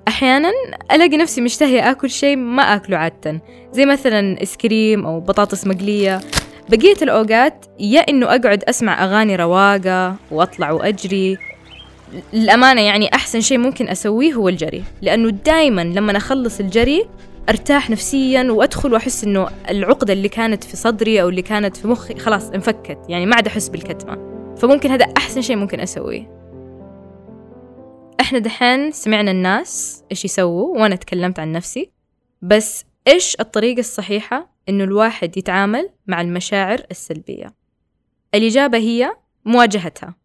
أحيانا 0.08 0.52
ألاقي 0.92 1.18
نفسي 1.18 1.42
مشتهية 1.42 1.92
آكل 1.92 2.10
شيء 2.10 2.36
ما 2.36 2.62
آكله 2.64 2.98
عادة 2.98 3.42
زي 3.72 3.86
مثلا 3.86 4.44
إسكريم 4.44 5.06
أو 5.06 5.20
بطاطس 5.20 5.68
مقلية. 5.68 6.22
بقية 6.70 6.98
الأوقات 7.02 7.66
يا 7.80 8.00
إنه 8.00 8.26
أقعد 8.26 8.64
أسمع 8.64 9.04
أغاني 9.04 9.36
رواقة 9.36 10.16
وأطلع 10.32 10.72
وأجري. 10.72 11.38
للأمانة 12.34 12.82
يعني 12.82 13.14
أحسن 13.14 13.42
شيء 13.42 13.58
ممكن 13.58 13.90
أسويه 13.90 14.34
هو 14.34 14.50
الجري 14.50 14.84
لأنه 15.02 15.30
دايما 15.30 15.82
لما 15.82 16.18
أخلص 16.18 16.60
الجري 16.60 17.06
أرتاح 17.50 17.90
نفسيا 17.90 18.52
وأدخل 18.52 18.94
وأحس 18.94 19.24
إنه 19.24 19.48
العقدة 19.70 20.14
اللي 20.14 20.30
كانت 20.30 20.64
في 20.64 20.78
صدري 20.78 21.22
أو 21.22 21.30
اللي 21.30 21.42
كانت 21.42 21.78
في 21.78 21.88
مخي 21.88 22.16
خلاص 22.16 22.50
انفكت 22.50 23.00
يعني 23.10 23.26
ما 23.26 23.36
عاد 23.36 23.48
أحس 23.48 23.70
بالكتمة. 23.70 24.32
فممكن 24.58 24.92
هذا 24.92 25.06
أحسن 25.18 25.42
شيء 25.42 25.56
ممكن 25.56 25.80
أسويه. 25.80 26.42
إحنا 28.20 28.40
دحين 28.40 28.92
سمعنا 28.92 29.32
الناس 29.32 30.04
إيش 30.12 30.26
يسووا 30.26 30.80
وأنا 30.80 30.96
تكلمت 30.96 31.40
عن 31.40 31.52
نفسي 31.52 31.92
بس 32.42 32.86
إيش 33.08 33.36
الطريقة 33.40 33.80
الصحيحة 33.80 34.50
إنه 34.70 34.84
الواحد 34.84 35.38
يتعامل 35.38 35.90
مع 36.08 36.22
المشاعر 36.22 36.84
السلبية؟ 36.92 37.54
الإجابة 38.36 38.78
هي 38.78 39.12
مواجهتها. 39.46 40.16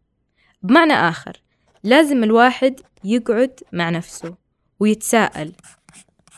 بمعنى 0.63 0.93
آخر 0.93 1.43
لازم 1.85 2.25
الواحد 2.25 2.81
يقعد 3.05 3.61
مع 3.73 3.91
نفسه 3.91 4.35
ويتساءل 4.81 5.53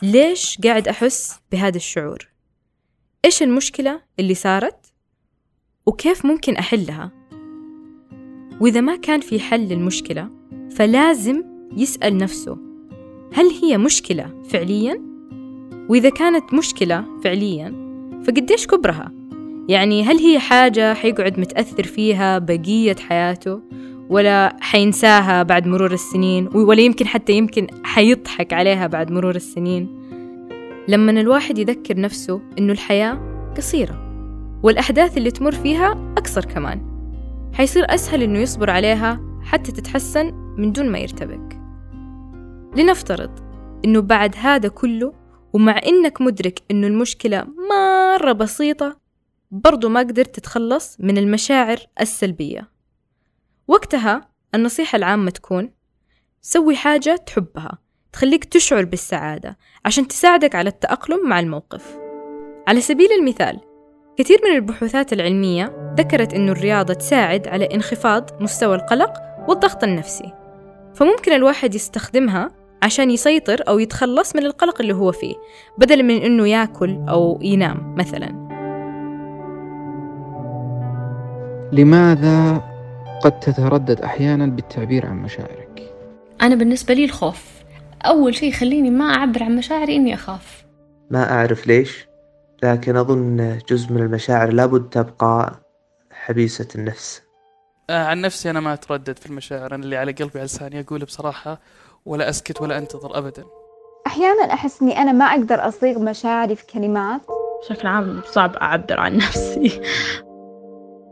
ليش 0.02 0.58
قاعد 0.64 0.88
أحس 0.88 1.40
بهذا 1.52 1.76
الشعور؟ 1.76 2.28
إيش 3.24 3.42
المشكلة 3.42 4.00
اللي 4.20 4.34
صارت؟ 4.34 4.92
وكيف 5.86 6.26
ممكن 6.26 6.56
أحلها؟ 6.56 7.10
وإذا 8.60 8.80
ما 8.80 8.96
كان 8.96 9.20
في 9.20 9.40
حل 9.40 9.60
للمشكلة 9.60 10.30
فلازم 10.70 11.44
يسأل 11.76 12.16
نفسه 12.16 12.58
هل 13.32 13.46
هي 13.62 13.78
مشكلة 13.78 14.42
فعليا؟ 14.48 15.02
وإذا 15.88 16.10
كانت 16.10 16.54
مشكلة 16.54 17.04
فعليا 17.24 17.88
فقديش 18.26 18.66
كبرها؟ 18.66 19.12
يعني 19.68 20.02
هل 20.04 20.18
هي 20.18 20.38
حاجة 20.38 20.94
حيقعد 20.94 21.40
متأثر 21.40 21.84
فيها 21.84 22.38
بقية 22.38 22.96
حياته؟ 22.96 23.62
ولا 24.08 24.56
حينساها 24.60 25.42
بعد 25.42 25.66
مرور 25.66 25.92
السنين 25.92 26.48
ولا 26.54 26.80
يمكن 26.80 27.06
حتى 27.06 27.32
يمكن 27.32 27.66
حيضحك 27.84 28.52
عليها 28.52 28.86
بعد 28.86 29.10
مرور 29.10 29.36
السنين. 29.36 29.98
لما 30.88 31.10
الواحد 31.10 31.58
يذكر 31.58 32.00
نفسه 32.00 32.40
إنه 32.58 32.72
الحياة 32.72 33.18
قصيرة 33.56 34.08
والأحداث 34.62 35.16
اللي 35.16 35.30
تمر 35.30 35.52
فيها 35.52 36.14
أقصر 36.18 36.44
كمان 36.44 36.80
حيصير 37.52 37.94
أسهل 37.94 38.22
إنه 38.22 38.38
يصبر 38.38 38.70
عليها 38.70 39.20
حتى 39.42 39.72
تتحسن 39.72 40.34
من 40.58 40.72
دون 40.72 40.88
ما 40.88 40.98
يرتبك. 40.98 41.60
لنفترض 42.76 43.30
إنه 43.84 44.00
بعد 44.00 44.34
هذا 44.38 44.68
كله 44.68 45.12
ومع 45.52 45.80
إنك 45.86 46.20
مدرك 46.20 46.58
إنه 46.70 46.86
المشكلة 46.86 47.46
مرة 47.70 48.32
بسيطة 48.32 48.98
برضو 49.50 49.88
ما 49.88 50.00
قدرت 50.00 50.36
تتخلص 50.36 50.96
من 51.00 51.18
المشاعر 51.18 51.78
السلبية. 52.00 52.77
وقتها 53.68 54.28
النصيحة 54.54 54.96
العامة 54.96 55.30
تكون 55.30 55.70
سوي 56.42 56.76
حاجة 56.76 57.16
تحبها 57.26 57.78
تخليك 58.12 58.44
تشعر 58.44 58.84
بالسعادة 58.84 59.58
عشان 59.84 60.08
تساعدك 60.08 60.54
على 60.54 60.70
التأقلم 60.70 61.28
مع 61.28 61.40
الموقف. 61.40 61.98
على 62.68 62.80
سبيل 62.80 63.12
المثال 63.20 63.60
كثير 64.16 64.38
من 64.44 64.56
البحوثات 64.56 65.12
العلمية 65.12 65.94
ذكرت 65.98 66.34
أن 66.34 66.48
الرياضة 66.48 66.94
تساعد 66.94 67.48
على 67.48 67.64
انخفاض 67.74 68.42
مستوى 68.42 68.74
القلق 68.74 69.12
والضغط 69.48 69.84
النفسي. 69.84 70.32
فممكن 70.94 71.32
الواحد 71.32 71.74
يستخدمها 71.74 72.50
عشان 72.82 73.10
يسيطر 73.10 73.62
أو 73.68 73.78
يتخلص 73.78 74.36
من 74.36 74.46
القلق 74.46 74.80
اللي 74.80 74.94
هو 74.94 75.12
فيه 75.12 75.34
بدلا 75.78 76.02
من 76.02 76.22
أنه 76.22 76.48
ياكل 76.48 76.98
أو 77.08 77.38
ينام 77.42 77.94
مثلا. 77.94 78.48
لماذا 81.72 82.62
قد 83.22 83.40
تتردد 83.40 84.00
أحيانا 84.00 84.46
بالتعبير 84.46 85.06
عن 85.06 85.16
مشاعرك؟ 85.16 85.94
أنا 86.42 86.54
بالنسبة 86.54 86.94
لي 86.94 87.04
الخوف. 87.04 87.62
أول 88.04 88.34
شيء 88.34 88.48
يخليني 88.48 88.90
ما 88.90 89.04
أعبر 89.04 89.42
عن 89.42 89.56
مشاعري 89.56 89.96
إني 89.96 90.14
أخاف. 90.14 90.66
ما 91.10 91.32
أعرف 91.32 91.66
ليش 91.66 92.08
لكن 92.62 92.96
أظن 92.96 93.58
جزء 93.68 93.92
من 93.92 94.02
المشاعر 94.02 94.52
لابد 94.52 94.88
تبقى 94.88 95.60
حبيسة 96.10 96.68
النفس. 96.74 97.22
آه 97.90 98.04
عن 98.04 98.20
نفسي 98.20 98.50
أنا 98.50 98.60
ما 98.60 98.72
أتردد 98.72 99.18
في 99.18 99.26
المشاعر 99.26 99.74
أنا 99.74 99.84
اللي 99.84 99.96
على 99.96 100.12
قلبي 100.12 100.38
على 100.38 100.44
لساني 100.44 100.80
أقول 100.80 101.04
بصراحة 101.04 101.60
ولا 102.06 102.28
أسكت 102.28 102.62
ولا 102.62 102.78
أنتظر 102.78 103.18
أبدا. 103.18 103.44
أحيانا 104.06 104.52
أحس 104.52 104.82
إني 104.82 104.98
أنا 104.98 105.12
ما 105.12 105.24
أقدر 105.24 105.68
أصيغ 105.68 105.98
مشاعري 105.98 106.56
في 106.56 106.66
كلمات. 106.66 107.20
بشكل 107.62 107.88
عام 107.88 108.20
صعب 108.24 108.56
أعبر 108.56 109.00
عن 109.00 109.16
نفسي. 109.16 109.80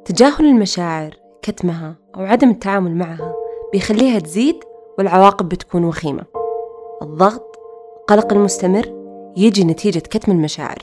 تجاهل 0.04 0.44
المشاعر. 0.44 1.25
كتمها 1.46 1.94
أو 2.16 2.20
عدم 2.24 2.50
التعامل 2.50 2.96
معها 2.96 3.34
بيخليها 3.72 4.18
تزيد 4.18 4.56
والعواقب 4.98 5.48
بتكون 5.48 5.84
وخيمة. 5.84 6.22
الضغط 7.02 7.58
القلق 8.00 8.32
المستمر 8.32 8.86
يجي 9.36 9.64
نتيجة 9.64 9.98
كتم 9.98 10.32
المشاعر. 10.32 10.78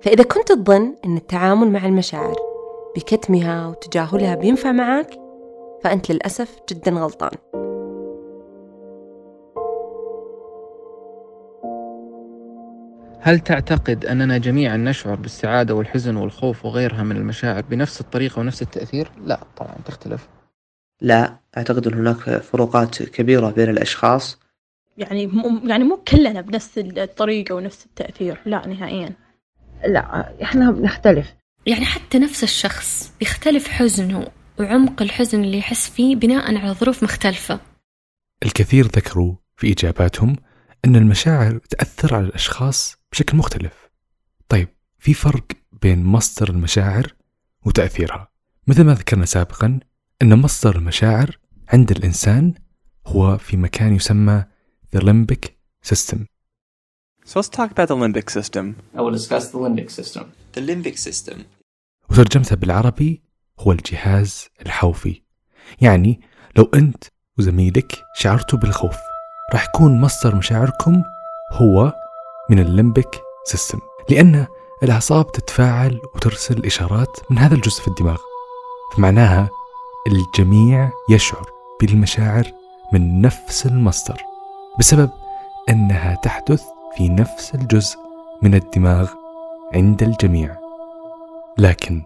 فإذا 0.00 0.22
كنت 0.24 0.52
تظن 0.52 0.94
أن 1.04 1.16
التعامل 1.16 1.72
مع 1.72 1.86
المشاعر 1.86 2.36
بكتمها 2.96 3.68
وتجاهلها 3.68 4.34
بينفع 4.34 4.72
معك 4.72 5.20
فأنت 5.82 6.10
للأسف 6.10 6.60
جدا 6.70 6.90
غلطان. 6.90 7.30
هل 13.22 13.40
تعتقد 13.40 14.04
أننا 14.04 14.38
جميعا 14.38 14.76
نشعر 14.76 15.14
بالسعادة 15.14 15.74
والحزن 15.74 16.16
والخوف 16.16 16.64
وغيرها 16.64 17.02
من 17.02 17.16
المشاعر 17.16 17.62
بنفس 17.62 18.00
الطريقة 18.00 18.40
ونفس 18.40 18.62
التأثير؟ 18.62 19.10
لا 19.24 19.40
طبعا 19.56 19.74
تختلف. 19.84 20.28
لا 21.00 21.36
أعتقد 21.56 21.86
أن 21.86 21.94
هناك 21.94 22.16
فروقات 22.16 23.02
كبيرة 23.02 23.50
بين 23.50 23.68
الأشخاص. 23.68 24.38
يعني 24.98 25.26
مو 25.26 25.60
يعني 25.64 25.84
مو 25.84 25.96
كلنا 25.96 26.40
بنفس 26.40 26.78
الطريقة 26.78 27.54
ونفس 27.54 27.86
التأثير 27.86 28.40
لا 28.46 28.66
نهائيا. 28.66 29.12
لا 29.86 30.34
إحنا 30.42 30.70
بنختلف. 30.70 31.34
يعني 31.66 31.84
حتى 31.84 32.18
نفس 32.18 32.42
الشخص 32.44 33.12
بيختلف 33.20 33.68
حزنه 33.68 34.26
وعمق 34.60 35.02
الحزن 35.02 35.44
اللي 35.44 35.58
يحس 35.58 35.90
فيه 35.90 36.16
بناء 36.16 36.58
على 36.58 36.72
ظروف 36.72 37.02
مختلفة. 37.02 37.60
الكثير 38.44 38.84
ذكروا 38.86 39.34
في 39.56 39.72
إجاباتهم 39.72 40.36
أن 40.84 40.96
المشاعر 40.96 41.58
تأثر 41.58 42.14
على 42.14 42.26
الأشخاص 42.26 42.96
بشكل 43.12 43.36
مختلف 43.36 43.90
طيب 44.48 44.68
في 44.98 45.14
فرق 45.14 45.46
بين 45.82 46.04
مصدر 46.04 46.50
المشاعر 46.50 47.14
وتأثيرها 47.64 48.30
مثل 48.66 48.84
ما 48.84 48.94
ذكرنا 48.94 49.26
سابقا 49.26 49.80
أن 50.22 50.38
مصدر 50.38 50.76
المشاعر 50.76 51.38
عند 51.68 51.90
الإنسان 51.90 52.54
هو 53.06 53.38
في 53.38 53.56
مكان 53.56 53.94
يسمى 53.94 54.44
the 54.96 55.00
limbic 55.00 55.48
system. 55.82 56.26
So 57.24 57.38
let's 57.38 57.48
talk 57.48 57.70
about 57.70 57.88
the 57.88 57.96
limbic 57.96 58.30
system. 58.30 58.76
I 58.96 59.00
will 59.02 59.12
discuss 59.12 59.48
the 59.48 59.58
limbic 59.58 59.90
system. 59.90 60.32
The 60.52 60.60
limbic 60.60 60.98
system. 60.98 61.44
وترجمتها 62.10 62.56
بالعربي 62.56 63.22
هو 63.60 63.72
الجهاز 63.72 64.48
الحوفي. 64.62 65.22
يعني 65.80 66.20
لو 66.56 66.70
أنت 66.74 67.04
وزميلك 67.38 68.02
شعرتوا 68.16 68.58
بالخوف 68.58 68.96
راح 69.52 69.64
يكون 69.64 70.00
مصدر 70.00 70.34
مشاعركم 70.34 71.02
هو 71.52 71.92
من 72.50 72.58
الليمبك 72.58 73.22
سيستم 73.44 73.78
لأن 74.10 74.46
الأعصاب 74.82 75.32
تتفاعل 75.32 76.00
وترسل 76.14 76.66
إشارات 76.66 77.16
من 77.30 77.38
هذا 77.38 77.54
الجزء 77.54 77.82
في 77.82 77.88
الدماغ 77.88 78.18
فمعناها 78.96 79.50
الجميع 80.06 80.90
يشعر 81.08 81.50
بالمشاعر 81.80 82.52
من 82.92 83.20
نفس 83.20 83.66
المصدر 83.66 84.22
بسبب 84.78 85.10
أنها 85.68 86.14
تحدث 86.14 86.62
في 86.96 87.08
نفس 87.08 87.54
الجزء 87.54 87.98
من 88.42 88.54
الدماغ 88.54 89.10
عند 89.74 90.02
الجميع. 90.02 90.56
لكن 91.58 92.02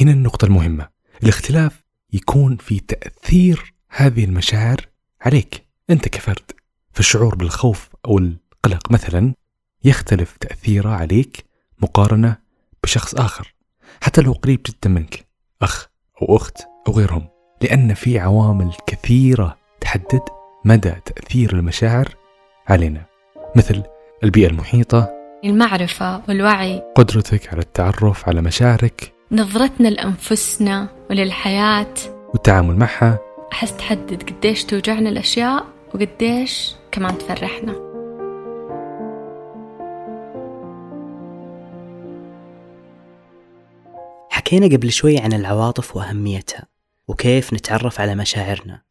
هنا 0.00 0.12
النقطة 0.12 0.44
المهمة 0.44 0.88
الاختلاف 1.22 1.84
يكون 2.12 2.56
في 2.56 2.80
تأثير 2.80 3.74
هذه 3.90 4.24
المشاعر 4.24 4.88
عليك 5.20 5.66
أنت 5.90 6.08
كفرد. 6.08 6.52
فالشعور 6.96 7.34
بالخوف 7.34 7.88
أو 8.06 8.18
القلق 8.18 8.92
مثلا 8.92 9.34
يختلف 9.84 10.36
تأثيره 10.36 10.88
عليك 10.88 11.44
مقارنة 11.78 12.36
بشخص 12.82 13.14
آخر 13.14 13.54
حتى 14.00 14.20
لو 14.20 14.32
قريب 14.32 14.60
جدا 14.66 14.90
منك 14.90 15.26
أخ 15.62 15.88
أو 16.22 16.36
أخت 16.36 16.58
أو 16.88 16.92
غيرهم 16.92 17.28
لأن 17.62 17.94
في 17.94 18.18
عوامل 18.18 18.72
كثيرة 18.86 19.56
تحدد 19.80 20.20
مدى 20.64 20.92
تأثير 21.04 21.52
المشاعر 21.52 22.08
علينا 22.68 23.04
مثل 23.56 23.82
البيئة 24.24 24.48
المحيطة 24.48 25.10
المعرفة 25.44 26.22
والوعي 26.28 26.82
قدرتك 26.94 27.48
على 27.52 27.60
التعرف 27.60 28.28
على 28.28 28.42
مشاعرك 28.42 29.12
نظرتنا 29.32 29.88
لأنفسنا 29.88 30.88
وللحياة. 31.10 31.94
والتعامل 32.28 32.76
معها. 32.76 33.18
أحس 33.52 33.76
تحدد 33.76 34.22
قديش 34.22 34.64
توجعنا 34.64 35.08
الأشياء 35.08 35.66
وقديش 35.94 36.74
كمان 36.96 37.18
تفرحنا. 37.18 37.72
حكينا 44.30 44.76
قبل 44.76 44.92
شوي 44.92 45.18
عن 45.18 45.32
العواطف 45.32 45.96
وأهميتها 45.96 46.66
وكيف 47.08 47.54
نتعرف 47.54 48.00
على 48.00 48.14
مشاعرنا. 48.14 48.82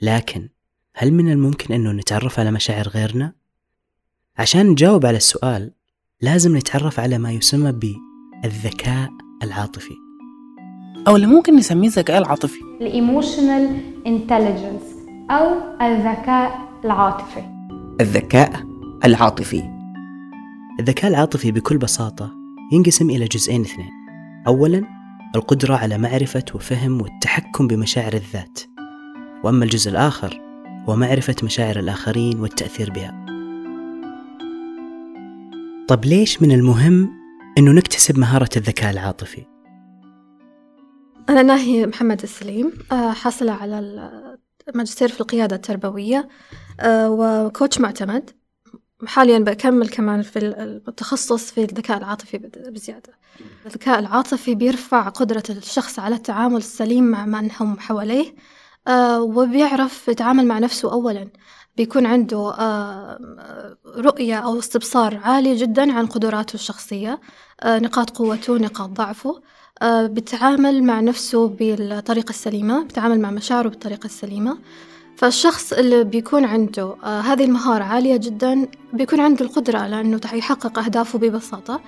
لكن 0.00 0.48
هل 0.94 1.12
من 1.12 1.32
الممكن 1.32 1.74
أنه 1.74 1.92
نتعرف 1.92 2.40
على 2.40 2.50
مشاعر 2.50 2.88
غيرنا؟ 2.88 3.32
عشان 4.38 4.66
نجاوب 4.66 5.06
على 5.06 5.16
السؤال 5.16 5.72
لازم 6.20 6.56
نتعرف 6.56 7.00
على 7.00 7.18
ما 7.18 7.32
يسمى 7.32 7.72
بالذكاء 7.72 9.10
العاطفي. 9.42 9.94
أو 11.08 11.16
اللي 11.16 11.26
ممكن 11.26 11.56
نسميه 11.56 11.88
الذكاء 11.88 12.18
العاطفي. 12.18 12.60
ال 12.80 12.90
emotional 12.90 13.80
intelligence 14.06 14.82
أو 15.30 15.76
الذكاء 15.82 16.65
العاطفي. 16.86 17.44
الذكاء 18.00 18.66
العاطفي. 19.04 19.62
الذكاء 20.80 21.10
العاطفي 21.10 21.52
بكل 21.52 21.78
بساطة 21.78 22.32
ينقسم 22.72 23.10
إلى 23.10 23.24
جزئين 23.24 23.60
اثنين. 23.60 23.90
أولا 24.46 24.84
القدرة 25.36 25.76
على 25.76 25.98
معرفة 25.98 26.44
وفهم 26.54 27.02
والتحكم 27.02 27.66
بمشاعر 27.66 28.12
الذات. 28.12 28.60
وأما 29.44 29.64
الجزء 29.64 29.90
الآخر 29.90 30.40
هو 30.88 30.96
معرفة 30.96 31.36
مشاعر 31.42 31.78
الآخرين 31.78 32.40
والتأثير 32.40 32.90
بها. 32.90 33.26
طب 35.88 36.04
ليش 36.04 36.42
من 36.42 36.52
المهم 36.52 37.10
أنه 37.58 37.72
نكتسب 37.72 38.18
مهارة 38.18 38.50
الذكاء 38.56 38.90
العاطفي؟ 38.90 39.44
أنا 41.28 41.42
ناهي 41.42 41.86
محمد 41.86 42.22
السليم 42.22 42.72
آه، 42.92 43.12
حاصلة 43.12 43.52
على 43.52 43.78
الماجستير 44.68 45.08
في 45.08 45.20
القيادة 45.20 45.56
التربوية 45.56 46.28
آه، 46.80 47.10
وكوتش 47.10 47.80
معتمد. 47.80 48.30
حاليا 49.06 49.38
بكمل 49.38 49.88
كمان 49.88 50.22
في 50.22 50.38
التخصص 50.88 51.50
في 51.50 51.60
الذكاء 51.64 51.98
العاطفي 51.98 52.38
بزيادة. 52.68 53.12
الذكاء 53.66 53.98
العاطفي 53.98 54.54
بيرفع 54.54 55.08
قدرة 55.08 55.42
الشخص 55.50 55.98
على 55.98 56.14
التعامل 56.14 56.56
السليم 56.56 57.04
مع 57.04 57.26
من 57.26 57.50
هم 57.60 57.78
حواليه 57.78 58.34
آه، 58.88 59.22
وبيعرف 59.22 60.08
يتعامل 60.08 60.46
مع 60.46 60.58
نفسه 60.58 60.92
أولا. 60.92 61.28
بيكون 61.76 62.06
عنده 62.06 62.54
آه، 62.58 63.76
رؤية 63.86 64.36
أو 64.36 64.58
استبصار 64.58 65.20
عالي 65.24 65.56
جدا 65.56 65.92
عن 65.92 66.06
قدراته 66.06 66.54
الشخصية 66.54 67.20
نقاط 67.66 68.10
قوته 68.10 68.58
نقاط 68.58 68.88
ضعفه. 68.90 69.42
آه، 69.82 70.06
بيتعامل 70.06 70.84
مع 70.84 71.00
نفسه 71.00 71.48
بالطريقة 71.48 72.30
السليمة 72.30 72.82
بيتعامل 72.82 73.20
مع 73.20 73.30
مشاعره 73.30 73.68
بالطريقة 73.68 74.06
السليمة. 74.06 74.58
فالشخص 75.16 75.72
اللي 75.72 76.04
بيكون 76.04 76.44
عنده 76.44 76.96
آه، 77.04 77.20
هذه 77.20 77.44
المهارة 77.44 77.84
عالية 77.84 78.16
جدا 78.16 78.68
بيكون 78.92 79.20
عنده 79.20 79.44
القدرة 79.44 79.78
على 79.78 80.00
أنه 80.00 80.20
يحقق 80.32 80.78
أهدافه 80.78 81.18
ببساطة 81.18 81.80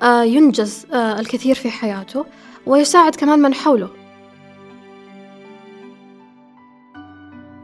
آه، 0.00 0.22
ينجز 0.22 0.86
الكثير 0.92 1.54
في 1.54 1.70
حياته 1.70 2.24
ويساعد 2.66 3.14
كمان 3.14 3.38
من 3.38 3.54
حوله. 3.54 3.90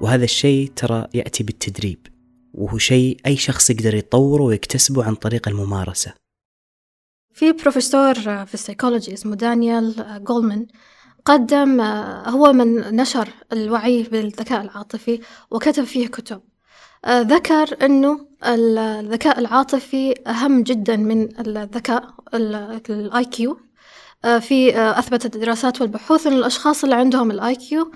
وهذا 0.01 0.25
الشيء 0.25 0.73
ترى 0.77 1.07
يأتي 1.15 1.45
بالتدريب 1.45 2.07
وهو 2.55 2.79
شيء 2.79 3.17
أي 3.27 3.37
شخص 3.37 3.71
يقدر 3.71 3.95
يطوره 3.95 4.43
ويكتسبه 4.43 5.05
عن 5.05 5.15
طريق 5.15 5.49
الممارسة. 5.49 6.28
في 7.39 7.53
بروفيسور 7.53 8.15
في 8.15 8.55
السيكولوجي 8.55 9.15
اسمه 9.15 9.37
دانيال 9.37 9.95
جولمان 10.25 10.67
قدم 11.25 11.81
هو 12.27 12.53
من 12.53 12.97
نشر 12.97 13.29
الوعي 13.53 14.03
بالذكاء 14.03 14.63
العاطفي 14.63 15.21
وكتب 15.51 15.85
فيه 15.85 16.07
كتب. 16.07 16.41
ذكر 17.09 17.77
أنه 17.83 18.27
الذكاء 18.47 19.39
العاطفي 19.39 20.15
أهم 20.27 20.63
جدا 20.63 20.97
من 20.97 21.47
الذكاء 21.47 22.15
ال 22.35 23.25
IQ 23.25 23.61
في 24.41 24.81
أثبتت 24.81 25.37
الدراسات 25.37 25.81
والبحوث 25.81 26.27
أن 26.27 26.33
الأشخاص 26.33 26.85
اللي 26.85 26.97
عندهم 26.97 27.31
ال 27.31 27.55
IQ 27.55 27.93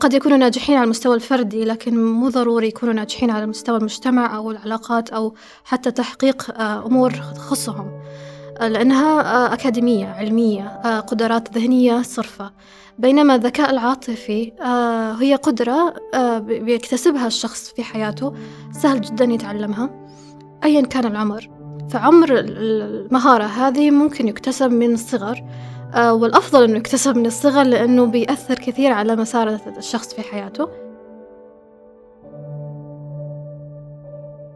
قد 0.00 0.14
يكونوا 0.14 0.36
ناجحين 0.36 0.76
على 0.76 0.84
المستوى 0.84 1.14
الفردي 1.14 1.64
لكن 1.64 2.04
مو 2.04 2.28
ضروري 2.28 2.68
يكونوا 2.68 2.94
ناجحين 2.94 3.30
على 3.30 3.46
مستوى 3.46 3.78
المجتمع 3.78 4.36
أو 4.36 4.50
العلاقات 4.50 5.10
أو 5.10 5.34
حتى 5.64 5.90
تحقيق 5.90 6.60
أمور 6.60 7.10
تخصهم. 7.10 8.00
لأنها 8.60 9.54
أكاديمية 9.54 10.06
علمية 10.06 11.00
قدرات 11.00 11.58
ذهنية 11.58 12.02
صرفة. 12.02 12.52
بينما 12.98 13.34
الذكاء 13.34 13.70
العاطفي 13.70 14.52
هي 15.20 15.34
قدرة 15.34 15.94
بيكتسبها 16.40 17.26
الشخص 17.26 17.72
في 17.72 17.82
حياته 17.82 18.34
سهل 18.72 19.00
جدا 19.00 19.24
يتعلمها 19.24 19.90
أيا 20.64 20.80
كان 20.80 21.06
العمر. 21.06 21.50
فعمر 21.90 22.28
المهارة 22.32 23.44
هذه 23.44 23.90
ممكن 23.90 24.28
يكتسب 24.28 24.70
من 24.70 24.92
الصغر 24.92 25.44
والأفضل 25.96 26.64
أنه 26.64 26.76
يكتسب 26.76 27.16
من 27.16 27.26
الصغر 27.26 27.62
لأنه 27.62 28.06
بيأثر 28.06 28.54
كثير 28.54 28.92
على 28.92 29.16
مسار 29.16 29.58
الشخص 29.76 30.14
في 30.14 30.22
حياته. 30.22 30.68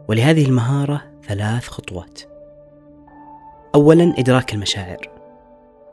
ولهذه 0.07 0.45
المهارة 0.45 1.01
ثلاث 1.27 1.67
خطوات. 1.67 2.34
أولا 3.75 4.13
إدراك 4.17 4.53
المشاعر 4.53 5.09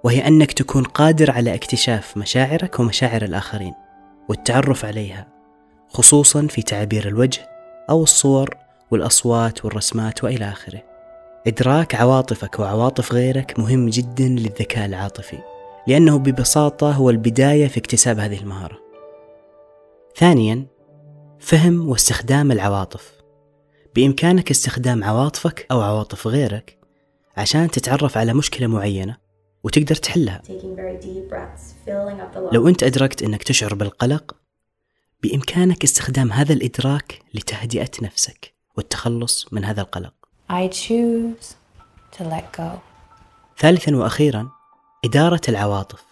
وهي 0.05 0.27
أنك 0.27 0.53
تكون 0.53 0.83
قادر 0.83 1.31
على 1.31 1.55
اكتشاف 1.55 2.17
مشاعرك 2.17 2.81
ومشاعر 2.81 3.23
الآخرين 3.23 3.75
والتعرف 4.29 4.85
عليها 4.85 5.29
خصوصا 5.89 6.47
في 6.47 6.63
تعابير 6.63 7.09
الوجه 7.09 7.49
أو 7.91 8.03
الصور 8.03 8.57
والأصوات 8.91 9.65
والرسمات 9.65 10.25
وإلى 10.25 10.45
آخره. 10.45 10.83
إدراك 11.47 11.95
عواطفك 11.95 12.59
وعواطف 12.59 13.13
غيرك 13.13 13.59
مهم 13.59 13.89
جدا 13.89 14.29
للذكاء 14.29 14.87
العاطفي 14.87 15.39
لأنه 15.87 16.19
ببساطة 16.19 16.91
هو 16.93 17.11
البداية 17.11 17.69
في 17.69 17.81
اكتساب 17.81 18.19
هذه 18.19 18.41
المهارة. 18.41 18.79
ثانيا 20.17 20.67
فهم 21.39 21.89
واستخدام 21.89 22.53
العواطف. 22.53 23.13
بإمكانك 23.95 24.51
استخدام 24.51 25.05
عواطفك 25.05 25.67
أو 25.71 25.81
عواطف 25.81 26.27
غيرك 26.27 26.82
عشان 27.37 27.71
تتعرف 27.71 28.19
على 28.19 28.35
مشكلة 28.35 28.67
معينة 28.67 29.17
وتقدر 29.65 29.95
تحلها. 29.95 30.43
لو 32.53 32.69
أنت 32.69 32.83
أدركت 32.83 33.23
أنك 33.23 33.43
تشعر 33.43 33.75
بالقلق 33.75 34.37
بإمكانك 35.23 35.85
استخدام 35.85 36.33
هذا 36.33 36.53
الإدراك 36.53 37.19
لتهدئة 37.35 37.91
نفسك 38.03 38.55
والتخلص 38.77 39.47
من 39.53 39.65
هذا 39.65 39.81
القلق. 39.81 40.15
I 40.51 40.69
choose 40.69 41.47
to 42.19 42.25
let 42.25 42.59
go. 42.59 42.79
ثالثا 43.59 43.97
وأخيرا 43.97 44.51
إدارة 45.05 45.41
العواطف. 45.49 46.05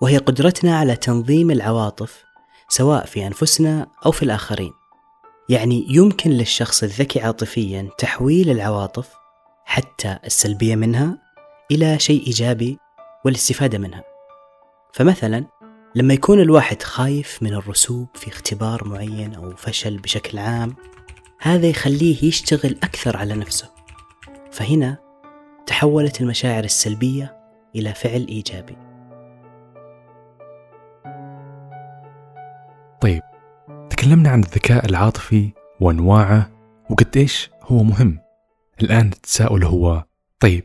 وهي 0.00 0.18
قدرتنا 0.18 0.78
على 0.78 0.96
تنظيم 0.96 1.50
العواطف 1.50 2.24
سواء 2.68 3.06
في 3.06 3.26
أنفسنا 3.26 3.86
أو 4.06 4.12
في 4.12 4.22
الآخرين. 4.22 4.72
يعني 5.48 5.86
يمكن 5.90 6.30
للشخص 6.30 6.82
الذكي 6.82 7.20
عاطفيا 7.20 7.88
تحويل 7.98 8.50
العواطف 8.50 9.23
حتى 9.64 10.18
السلبية 10.24 10.76
منها 10.76 11.18
إلى 11.70 11.98
شيء 11.98 12.26
إيجابي 12.26 12.78
والاستفادة 13.24 13.78
منها. 13.78 14.04
فمثلا 14.92 15.44
لما 15.94 16.14
يكون 16.14 16.40
الواحد 16.40 16.82
خايف 16.82 17.42
من 17.42 17.54
الرسوب 17.54 18.08
في 18.14 18.28
اختبار 18.28 18.88
معين 18.88 19.34
أو 19.34 19.56
فشل 19.56 19.98
بشكل 19.98 20.38
عام 20.38 20.74
هذا 21.40 21.66
يخليه 21.66 22.24
يشتغل 22.24 22.76
أكثر 22.82 23.16
على 23.16 23.34
نفسه. 23.34 23.70
فهنا 24.52 24.98
تحولت 25.66 26.20
المشاعر 26.20 26.64
السلبية 26.64 27.36
إلى 27.76 27.94
فعل 27.94 28.26
إيجابي. 28.28 28.76
طيب 33.00 33.22
تكلمنا 33.90 34.30
عن 34.30 34.40
الذكاء 34.40 34.86
العاطفي 34.86 35.52
وأنواعه 35.80 36.50
وقد 36.90 37.16
إيش 37.16 37.50
هو 37.62 37.82
مهم. 37.82 38.23
الآن 38.82 39.06
التساؤل 39.06 39.64
هو 39.64 40.04
طيب 40.40 40.64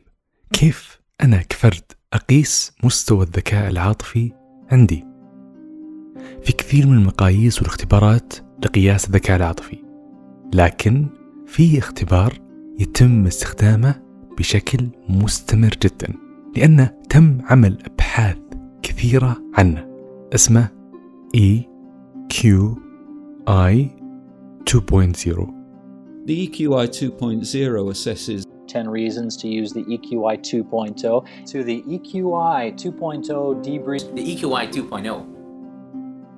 كيف 0.54 1.00
أنا 1.22 1.41
كفرد 1.41 1.84
أقيس 2.13 2.74
مستوى 2.84 3.26
الذكاء 3.26 3.69
العاطفي 3.69 4.32
عندي؟ 4.72 5.06
في 6.43 6.52
كثير 6.54 6.88
من 6.88 6.98
المقاييس 6.98 7.60
والاختبارات 7.60 8.34
لقياس 8.65 9.06
الذكاء 9.06 9.38
العاطفي 9.38 9.78
لكن 10.54 11.08
في 11.48 11.78
اختبار 11.80 12.34
يتم 12.80 13.26
استخدامه 13.28 14.02
بشكل 14.38 14.88
مستمر 15.10 15.78
جدا 15.82 16.13
لأنه 16.56 16.91
تم 17.10 17.38
عمل 17.45 17.78
أبحاث 17.86 18.38
كثيرة 18.84 19.38
عنه 19.54 19.88
اسمه 20.36 20.67
EQI 21.38 21.60
2.0 24.69 25.59
The 26.30 26.48
EQI 26.48 26.88
2.0 26.88 27.89
assesses 27.89 28.46
10 28.68 28.88
reasons 28.88 29.36
to 29.38 29.48
use 29.48 29.74
the 29.74 29.84
EQI 29.86 30.38
2.0 30.38 31.48
to 31.48 31.63
the 31.63 31.82
EQI 31.82 32.72
2.0 32.76 33.63
debrief. 33.63 34.04
The 34.13 34.36
EQI 34.36 34.68
2.0 34.72 35.26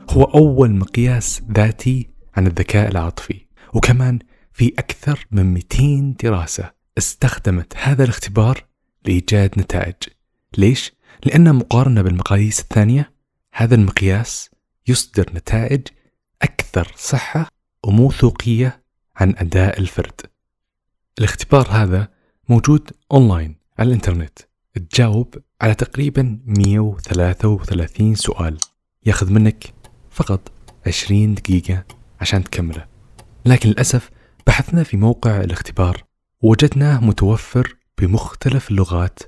هو 0.09 0.23
أول 0.23 0.75
مقياس 0.75 1.41
ذاتي 1.51 2.09
عن 2.35 2.47
الذكاء 2.47 2.91
العاطفي 2.91 3.45
وكمان 3.73 4.19
في 4.53 4.73
أكثر 4.79 5.27
من 5.31 5.53
200 5.53 6.15
دراسة 6.23 6.71
استخدمت 6.97 7.73
هذا 7.77 8.03
الاختبار 8.03 8.65
لإيجاد 9.05 9.59
نتائج 9.59 9.95
ليش؟ 10.57 10.93
لأن 11.25 11.55
مقارنة 11.55 12.01
بالمقاييس 12.01 12.59
الثانية 12.59 13.11
هذا 13.53 13.75
المقياس 13.75 14.49
يصدر 14.87 15.31
نتائج 15.35 15.81
أكثر 16.41 16.91
صحة 16.95 17.47
وموثوقية 17.85 18.80
عن 19.21 19.35
أداء 19.37 19.79
الفرد. 19.79 20.21
الاختبار 21.19 21.67
هذا 21.69 22.07
موجود 22.49 22.91
أونلاين 23.11 23.55
على 23.79 23.87
الإنترنت. 23.87 24.39
تجاوب 24.73 25.35
على 25.61 25.73
تقريبا 25.73 26.39
133 26.45 28.15
سؤال. 28.15 28.57
ياخذ 29.05 29.31
منك 29.31 29.73
فقط 30.11 30.51
20 30.87 31.33
دقيقة 31.33 31.83
عشان 32.21 32.43
تكمله. 32.43 32.85
لكن 33.45 33.69
للأسف 33.69 34.09
بحثنا 34.47 34.83
في 34.83 34.97
موقع 34.97 35.41
الاختبار. 35.41 36.03
وجدناه 36.41 36.99
متوفر 36.99 37.75
بمختلف 37.97 38.71
اللغات 38.71 39.19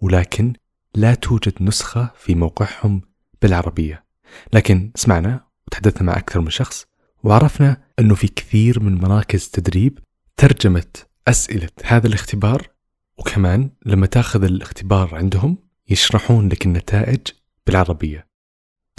ولكن 0.00 0.52
لا 0.94 1.14
توجد 1.14 1.54
نسخة 1.60 2.10
في 2.16 2.34
موقعهم 2.34 3.02
بالعربية. 3.42 4.04
لكن 4.52 4.90
سمعنا 4.94 5.44
وتحدثنا 5.66 6.02
مع 6.02 6.16
أكثر 6.16 6.40
من 6.40 6.50
شخص 6.50 6.86
وعرفنا 7.22 7.76
أنه 7.98 8.14
في 8.14 8.28
كثير 8.28 8.80
من 8.80 8.94
مراكز 8.94 9.48
تدريب 9.48 9.98
ترجمت 10.36 11.06
أسئلة 11.28 11.68
هذا 11.84 12.06
الاختبار 12.06 12.70
وكمان 13.18 13.70
لما 13.86 14.06
تاخذ 14.06 14.44
الاختبار 14.44 15.14
عندهم 15.14 15.58
يشرحون 15.88 16.48
لك 16.48 16.66
النتائج 16.66 17.20
بالعربية. 17.66 18.26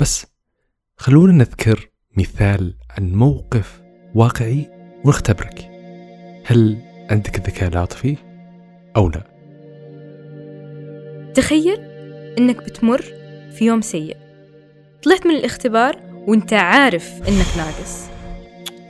بس 0.02 0.26
خلونا 0.98 1.34
نذكر 1.34 1.90
مثال 2.18 2.76
عن 2.90 3.12
موقف 3.12 3.82
واقعي 4.16 4.70
ونختبرك 5.06 5.70
هل 6.46 6.82
عندك 7.12 7.38
الذكاء 7.38 7.70
العاطفي 7.70 8.18
أو 8.96 9.10
لا؟ 9.10 9.38
تخيل 11.36 11.80
إنك 12.38 12.58
بتمر 12.58 13.02
في 13.58 13.66
يوم 13.66 13.82
سيء. 13.82 14.18
طلعت 15.04 15.28
من 15.28 15.36
الاختبار 15.36 16.07
وانت 16.28 16.54
عارف 16.54 17.14
إنك 17.28 17.58
ناقص 17.58 18.08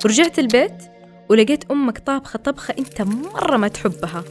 ورجعت 0.06 0.40
البيت 0.40 0.84
ولقيت 1.30 1.72
أمك 1.72 1.98
طابخة 1.98 2.40
طبخة 2.40 2.76
أنت 2.80 3.02
مرة 3.02 3.58
ما 3.58 3.68
تحبها 3.68 4.24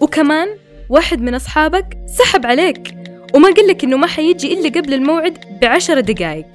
وكمان 0.00 0.48
واحد 0.88 1.20
من 1.20 1.34
أصحابك 1.34 1.98
سحب 2.06 2.46
عليك 2.46 2.94
وما 3.34 3.48
قلك 3.48 3.84
إنه 3.84 3.96
ما 3.96 4.06
حيجي 4.06 4.52
إلا 4.52 4.80
قبل 4.80 4.94
الموعد 4.94 5.58
بعشر 5.62 6.00
دقايق 6.00 6.46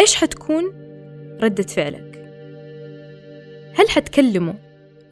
إيش 0.00 0.16
حتكون 0.16 0.64
ردة 1.40 1.62
فعلك؟ 1.62 2.14
هل 3.78 3.88
حتكلمه 3.88 4.54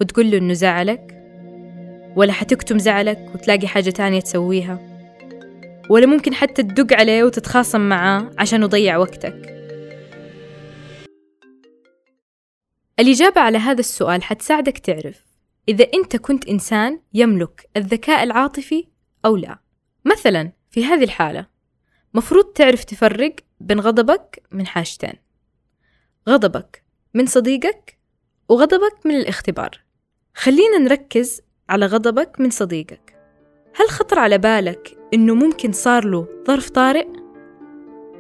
وتقول 0.01 0.31
له 0.31 0.39
إنه 0.39 0.53
زعلك؟ 0.53 1.25
ولا 2.17 2.33
حتكتم 2.33 2.79
زعلك 2.79 3.31
وتلاقي 3.35 3.67
حاجة 3.67 3.91
تانية 3.91 4.21
تسويها؟ 4.21 4.92
ولا 5.91 6.07
ممكن 6.07 6.35
حتى 6.35 6.63
تدق 6.63 6.97
عليه 6.97 7.25
وتتخاصم 7.25 7.89
معاه 7.89 8.31
عشان 8.39 8.63
يضيع 8.63 8.97
وقتك؟ 8.97 9.53
الإجابة 13.01 13.41
على 13.41 13.59
هذا 13.59 13.81
السؤال 13.81 14.23
حتساعدك 14.23 14.79
تعرف 14.79 15.25
إذا 15.69 15.87
أنت 15.95 16.17
كنت 16.17 16.49
إنسان 16.49 17.01
يملك 17.15 17.71
الذكاء 17.77 18.23
العاطفي 18.23 18.87
أو 19.25 19.37
لا. 19.37 19.59
مثلا 20.05 20.53
في 20.71 20.85
هذه 20.85 21.05
الحالة 21.05 21.47
مفروض 22.15 22.45
تعرف 22.45 22.85
تفرق 22.85 23.37
بين 23.61 23.81
غضبك 23.81 24.43
من 24.51 24.67
حاجتين. 24.67 25.15
غضبك 26.29 26.85
من 27.15 27.27
صديقك 27.27 27.99
وغضبك 28.49 29.07
من 29.07 29.17
الاختبار. 29.17 29.81
خلينا 30.35 30.79
نركز 30.79 31.41
على 31.69 31.87
غضبك 31.87 32.41
من 32.41 32.51
صديقك. 32.51 33.12
هل 33.75 33.89
خطر 33.89 34.19
على 34.19 34.39
بالك 34.39 34.97
إنه 35.15 35.35
ممكن 35.35 35.73
صار 35.73 36.05
له 36.05 36.27
ظرف 36.47 36.71
طارئ؟ 36.71 37.07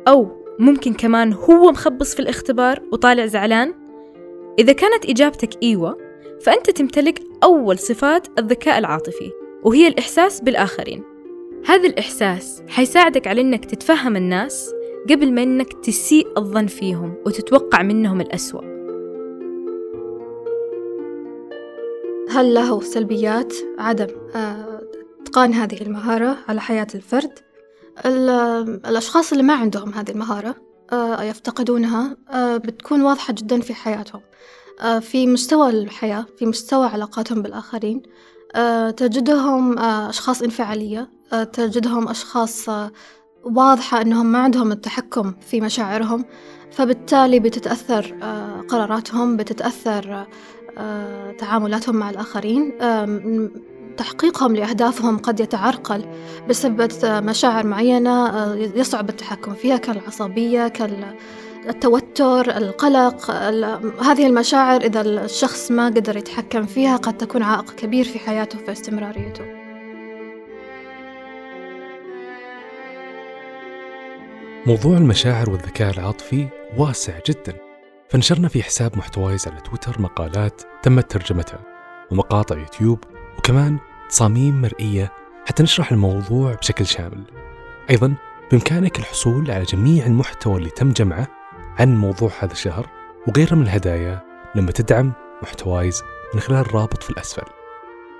أو 0.08 0.42
ممكن 0.58 0.94
كمان 0.94 1.32
هو 1.32 1.70
مخبص 1.70 2.14
في 2.14 2.20
الاختبار 2.20 2.82
وطالع 2.92 3.26
زعلان؟ 3.26 3.74
إذا 4.58 4.72
كانت 4.72 5.06
إجابتك 5.06 5.62
إيوة 5.62 5.98
فأنت 6.40 6.70
تمتلك 6.70 7.22
أول 7.42 7.78
صفات 7.78 8.38
الذكاء 8.38 8.78
العاطفي 8.78 9.30
وهي 9.62 9.88
الإحساس 9.88 10.40
بالآخرين 10.40 11.02
هذا 11.66 11.88
الإحساس 11.88 12.62
حيساعدك 12.68 13.26
على 13.26 13.40
إنك 13.40 13.64
تتفهم 13.64 14.16
الناس 14.16 14.74
قبل 15.10 15.32
ما 15.32 15.42
إنك 15.42 15.72
تسيء 15.72 16.26
الظن 16.36 16.66
فيهم 16.66 17.14
وتتوقع 17.26 17.82
منهم 17.82 18.20
الأسوأ 18.20 18.72
هل 22.28 22.54
له 22.54 22.80
سلبيات 22.80 23.54
عدم 23.78 24.06
آه، 24.34 24.71
إتقان 25.32 25.54
هذه 25.54 25.82
المهارة 25.82 26.38
على 26.48 26.60
حياة 26.60 26.86
الفرد؟ 26.94 27.38
الأشخاص 28.86 29.32
اللي 29.32 29.44
ما 29.44 29.54
عندهم 29.54 29.94
هذه 29.94 30.10
المهارة 30.10 30.54
آه، 30.92 31.22
يفتقدونها 31.22 32.16
آه، 32.30 32.56
بتكون 32.56 33.02
واضحة 33.02 33.32
جدا 33.32 33.60
في 33.60 33.74
حياتهم 33.74 34.20
في 35.00 35.26
مستوى 35.26 35.70
الحياة 35.70 36.26
في 36.38 36.46
مستوى 36.46 36.86
علاقاتهم 36.86 37.42
بالآخرين 37.42 38.02
تجدهم 38.96 39.78
أشخاص 39.78 40.42
انفعالية 40.42 41.10
تجدهم 41.52 42.08
أشخاص 42.08 42.68
واضحة 43.44 44.00
أنهم 44.02 44.26
ما 44.32 44.38
عندهم 44.38 44.72
التحكم 44.72 45.34
في 45.40 45.60
مشاعرهم 45.60 46.24
فبالتالي 46.70 47.40
بتتأثر 47.40 48.14
قراراتهم 48.68 49.36
بتتأثر 49.36 50.26
تعاملاتهم 51.38 51.96
مع 51.96 52.10
الآخرين 52.10 52.72
تحقيقهم 53.96 54.56
لأهدافهم 54.56 55.18
قد 55.18 55.40
يتعرقل 55.40 56.04
بسبب 56.48 56.90
مشاعر 57.04 57.66
معينة 57.66 58.54
يصعب 58.54 59.08
التحكم 59.08 59.54
فيها 59.54 59.76
كالعصبية 59.76 60.68
كالتوتر 60.68 62.56
القلق 62.56 63.30
هذه 64.02 64.26
المشاعر 64.26 64.80
إذا 64.80 65.00
الشخص 65.00 65.70
ما 65.70 65.86
قدر 65.86 66.16
يتحكم 66.16 66.66
فيها 66.66 66.96
قد 66.96 67.18
تكون 67.18 67.42
عائق 67.42 67.74
كبير 67.74 68.04
في 68.04 68.18
حياته 68.18 68.58
في 68.58 68.72
استمراريته. 68.72 69.44
موضوع 74.66 74.96
المشاعر 74.96 75.50
والذكاء 75.50 75.90
العاطفي 75.94 76.48
واسع 76.78 77.12
جدا. 77.28 77.56
فنشرنا 78.08 78.48
في 78.48 78.62
حساب 78.62 78.98
محتوايز 78.98 79.48
على 79.48 79.60
تويتر 79.60 80.00
مقالات 80.00 80.62
تمت 80.82 81.10
ترجمتها 81.10 81.60
ومقاطع 82.10 82.58
يوتيوب 82.58 82.98
وكمان 83.38 83.78
تصاميم 84.08 84.62
مرئية 84.62 85.12
حتى 85.46 85.62
نشرح 85.62 85.92
الموضوع 85.92 86.54
بشكل 86.54 86.86
شامل. 86.86 87.24
أيضا 87.90 88.14
بإمكانك 88.50 88.98
الحصول 88.98 89.50
على 89.50 89.64
جميع 89.64 90.06
المحتوى 90.06 90.56
اللي 90.58 90.70
تم 90.70 90.92
جمعه 90.92 91.28
عن 91.78 91.96
موضوع 91.96 92.30
هذا 92.40 92.52
الشهر 92.52 92.88
وغيره 93.28 93.54
من 93.54 93.62
الهدايا 93.62 94.20
لما 94.54 94.72
تدعم 94.72 95.12
محتوايز 95.42 96.02
من 96.34 96.40
خلال 96.40 96.60
الرابط 96.60 97.02
في 97.02 97.10
الأسفل. 97.10 97.46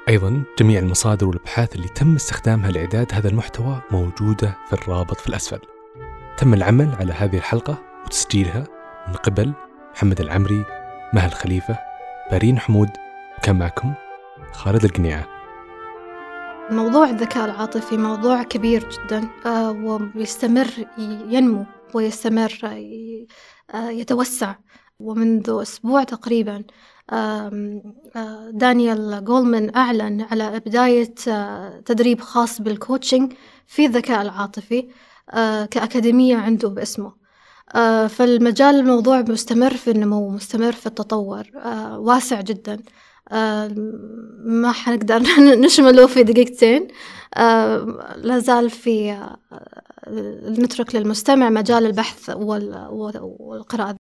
أيضا 0.09 0.43
جميع 0.59 0.81
المصادر 0.81 1.27
والأبحاث 1.27 1.75
اللي 1.77 1.89
تم 1.89 2.15
استخدامها 2.15 2.71
لإعداد 2.71 3.15
هذا 3.15 3.29
المحتوى 3.29 3.81
موجودة 3.91 4.57
في 4.67 4.73
الرابط 4.73 5.21
في 5.21 5.29
الأسفل. 5.29 5.61
تم 6.37 6.55
العمل 6.55 6.95
على 7.01 7.13
هذه 7.13 7.37
الحلقة 7.37 7.83
وتسجيلها 8.07 8.65
من 9.09 9.15
قبل 9.15 9.53
محمد 9.95 10.21
العمري 10.21 10.65
مها 11.13 11.27
الخليفة 11.27 11.79
بارين 12.31 12.59
حمود 12.59 12.89
وكان 13.39 13.59
معكم 13.59 13.95
خالد 14.53 14.85
القنيعة 14.85 15.29
موضوع 16.71 17.11
الذكاء 17.11 17.45
العاطفي 17.45 17.97
موضوع 17.97 18.43
كبير 18.43 18.89
جدا 18.89 19.29
آه، 19.47 19.71
ويستمر 20.17 20.69
ينمو 21.29 21.67
ويستمر 21.95 22.59
آه، 23.75 23.91
يتوسع. 23.91 24.55
ومنذ 24.99 25.51
أسبوع 25.63 26.05
تقريبا 26.05 26.65
آه، 27.13 27.51
دانيال 28.53 29.25
جولمان 29.25 29.77
أعلن 29.77 30.27
على 30.31 30.61
بداية 30.61 31.15
تدريب 31.85 32.21
خاص 32.21 32.61
بالكوتشنج 32.61 33.33
في 33.67 33.87
الذكاء 33.87 34.23
العاطفي 34.23 34.89
كأكاديمية 35.71 36.37
عنده 36.37 36.69
باسمه. 36.69 37.13
فالمجال 38.09 38.75
الموضوع 38.75 39.21
مستمر 39.21 39.77
في 39.77 39.91
النمو 39.91 40.29
مستمر 40.29 40.73
في 40.73 40.87
التطور 40.87 41.43
واسع 41.97 42.41
جدا. 42.41 42.83
ما 44.45 44.73
حنقدر 44.73 45.23
نشمله 45.65 46.07
في 46.07 46.23
دقيقتين. 46.23 46.89
لازال 48.17 48.71
في 48.71 49.19
نترك 50.49 50.95
للمستمع 50.95 51.51
مجال 51.51 51.87
البحث 51.87 52.31
والقراءة. 52.31 53.91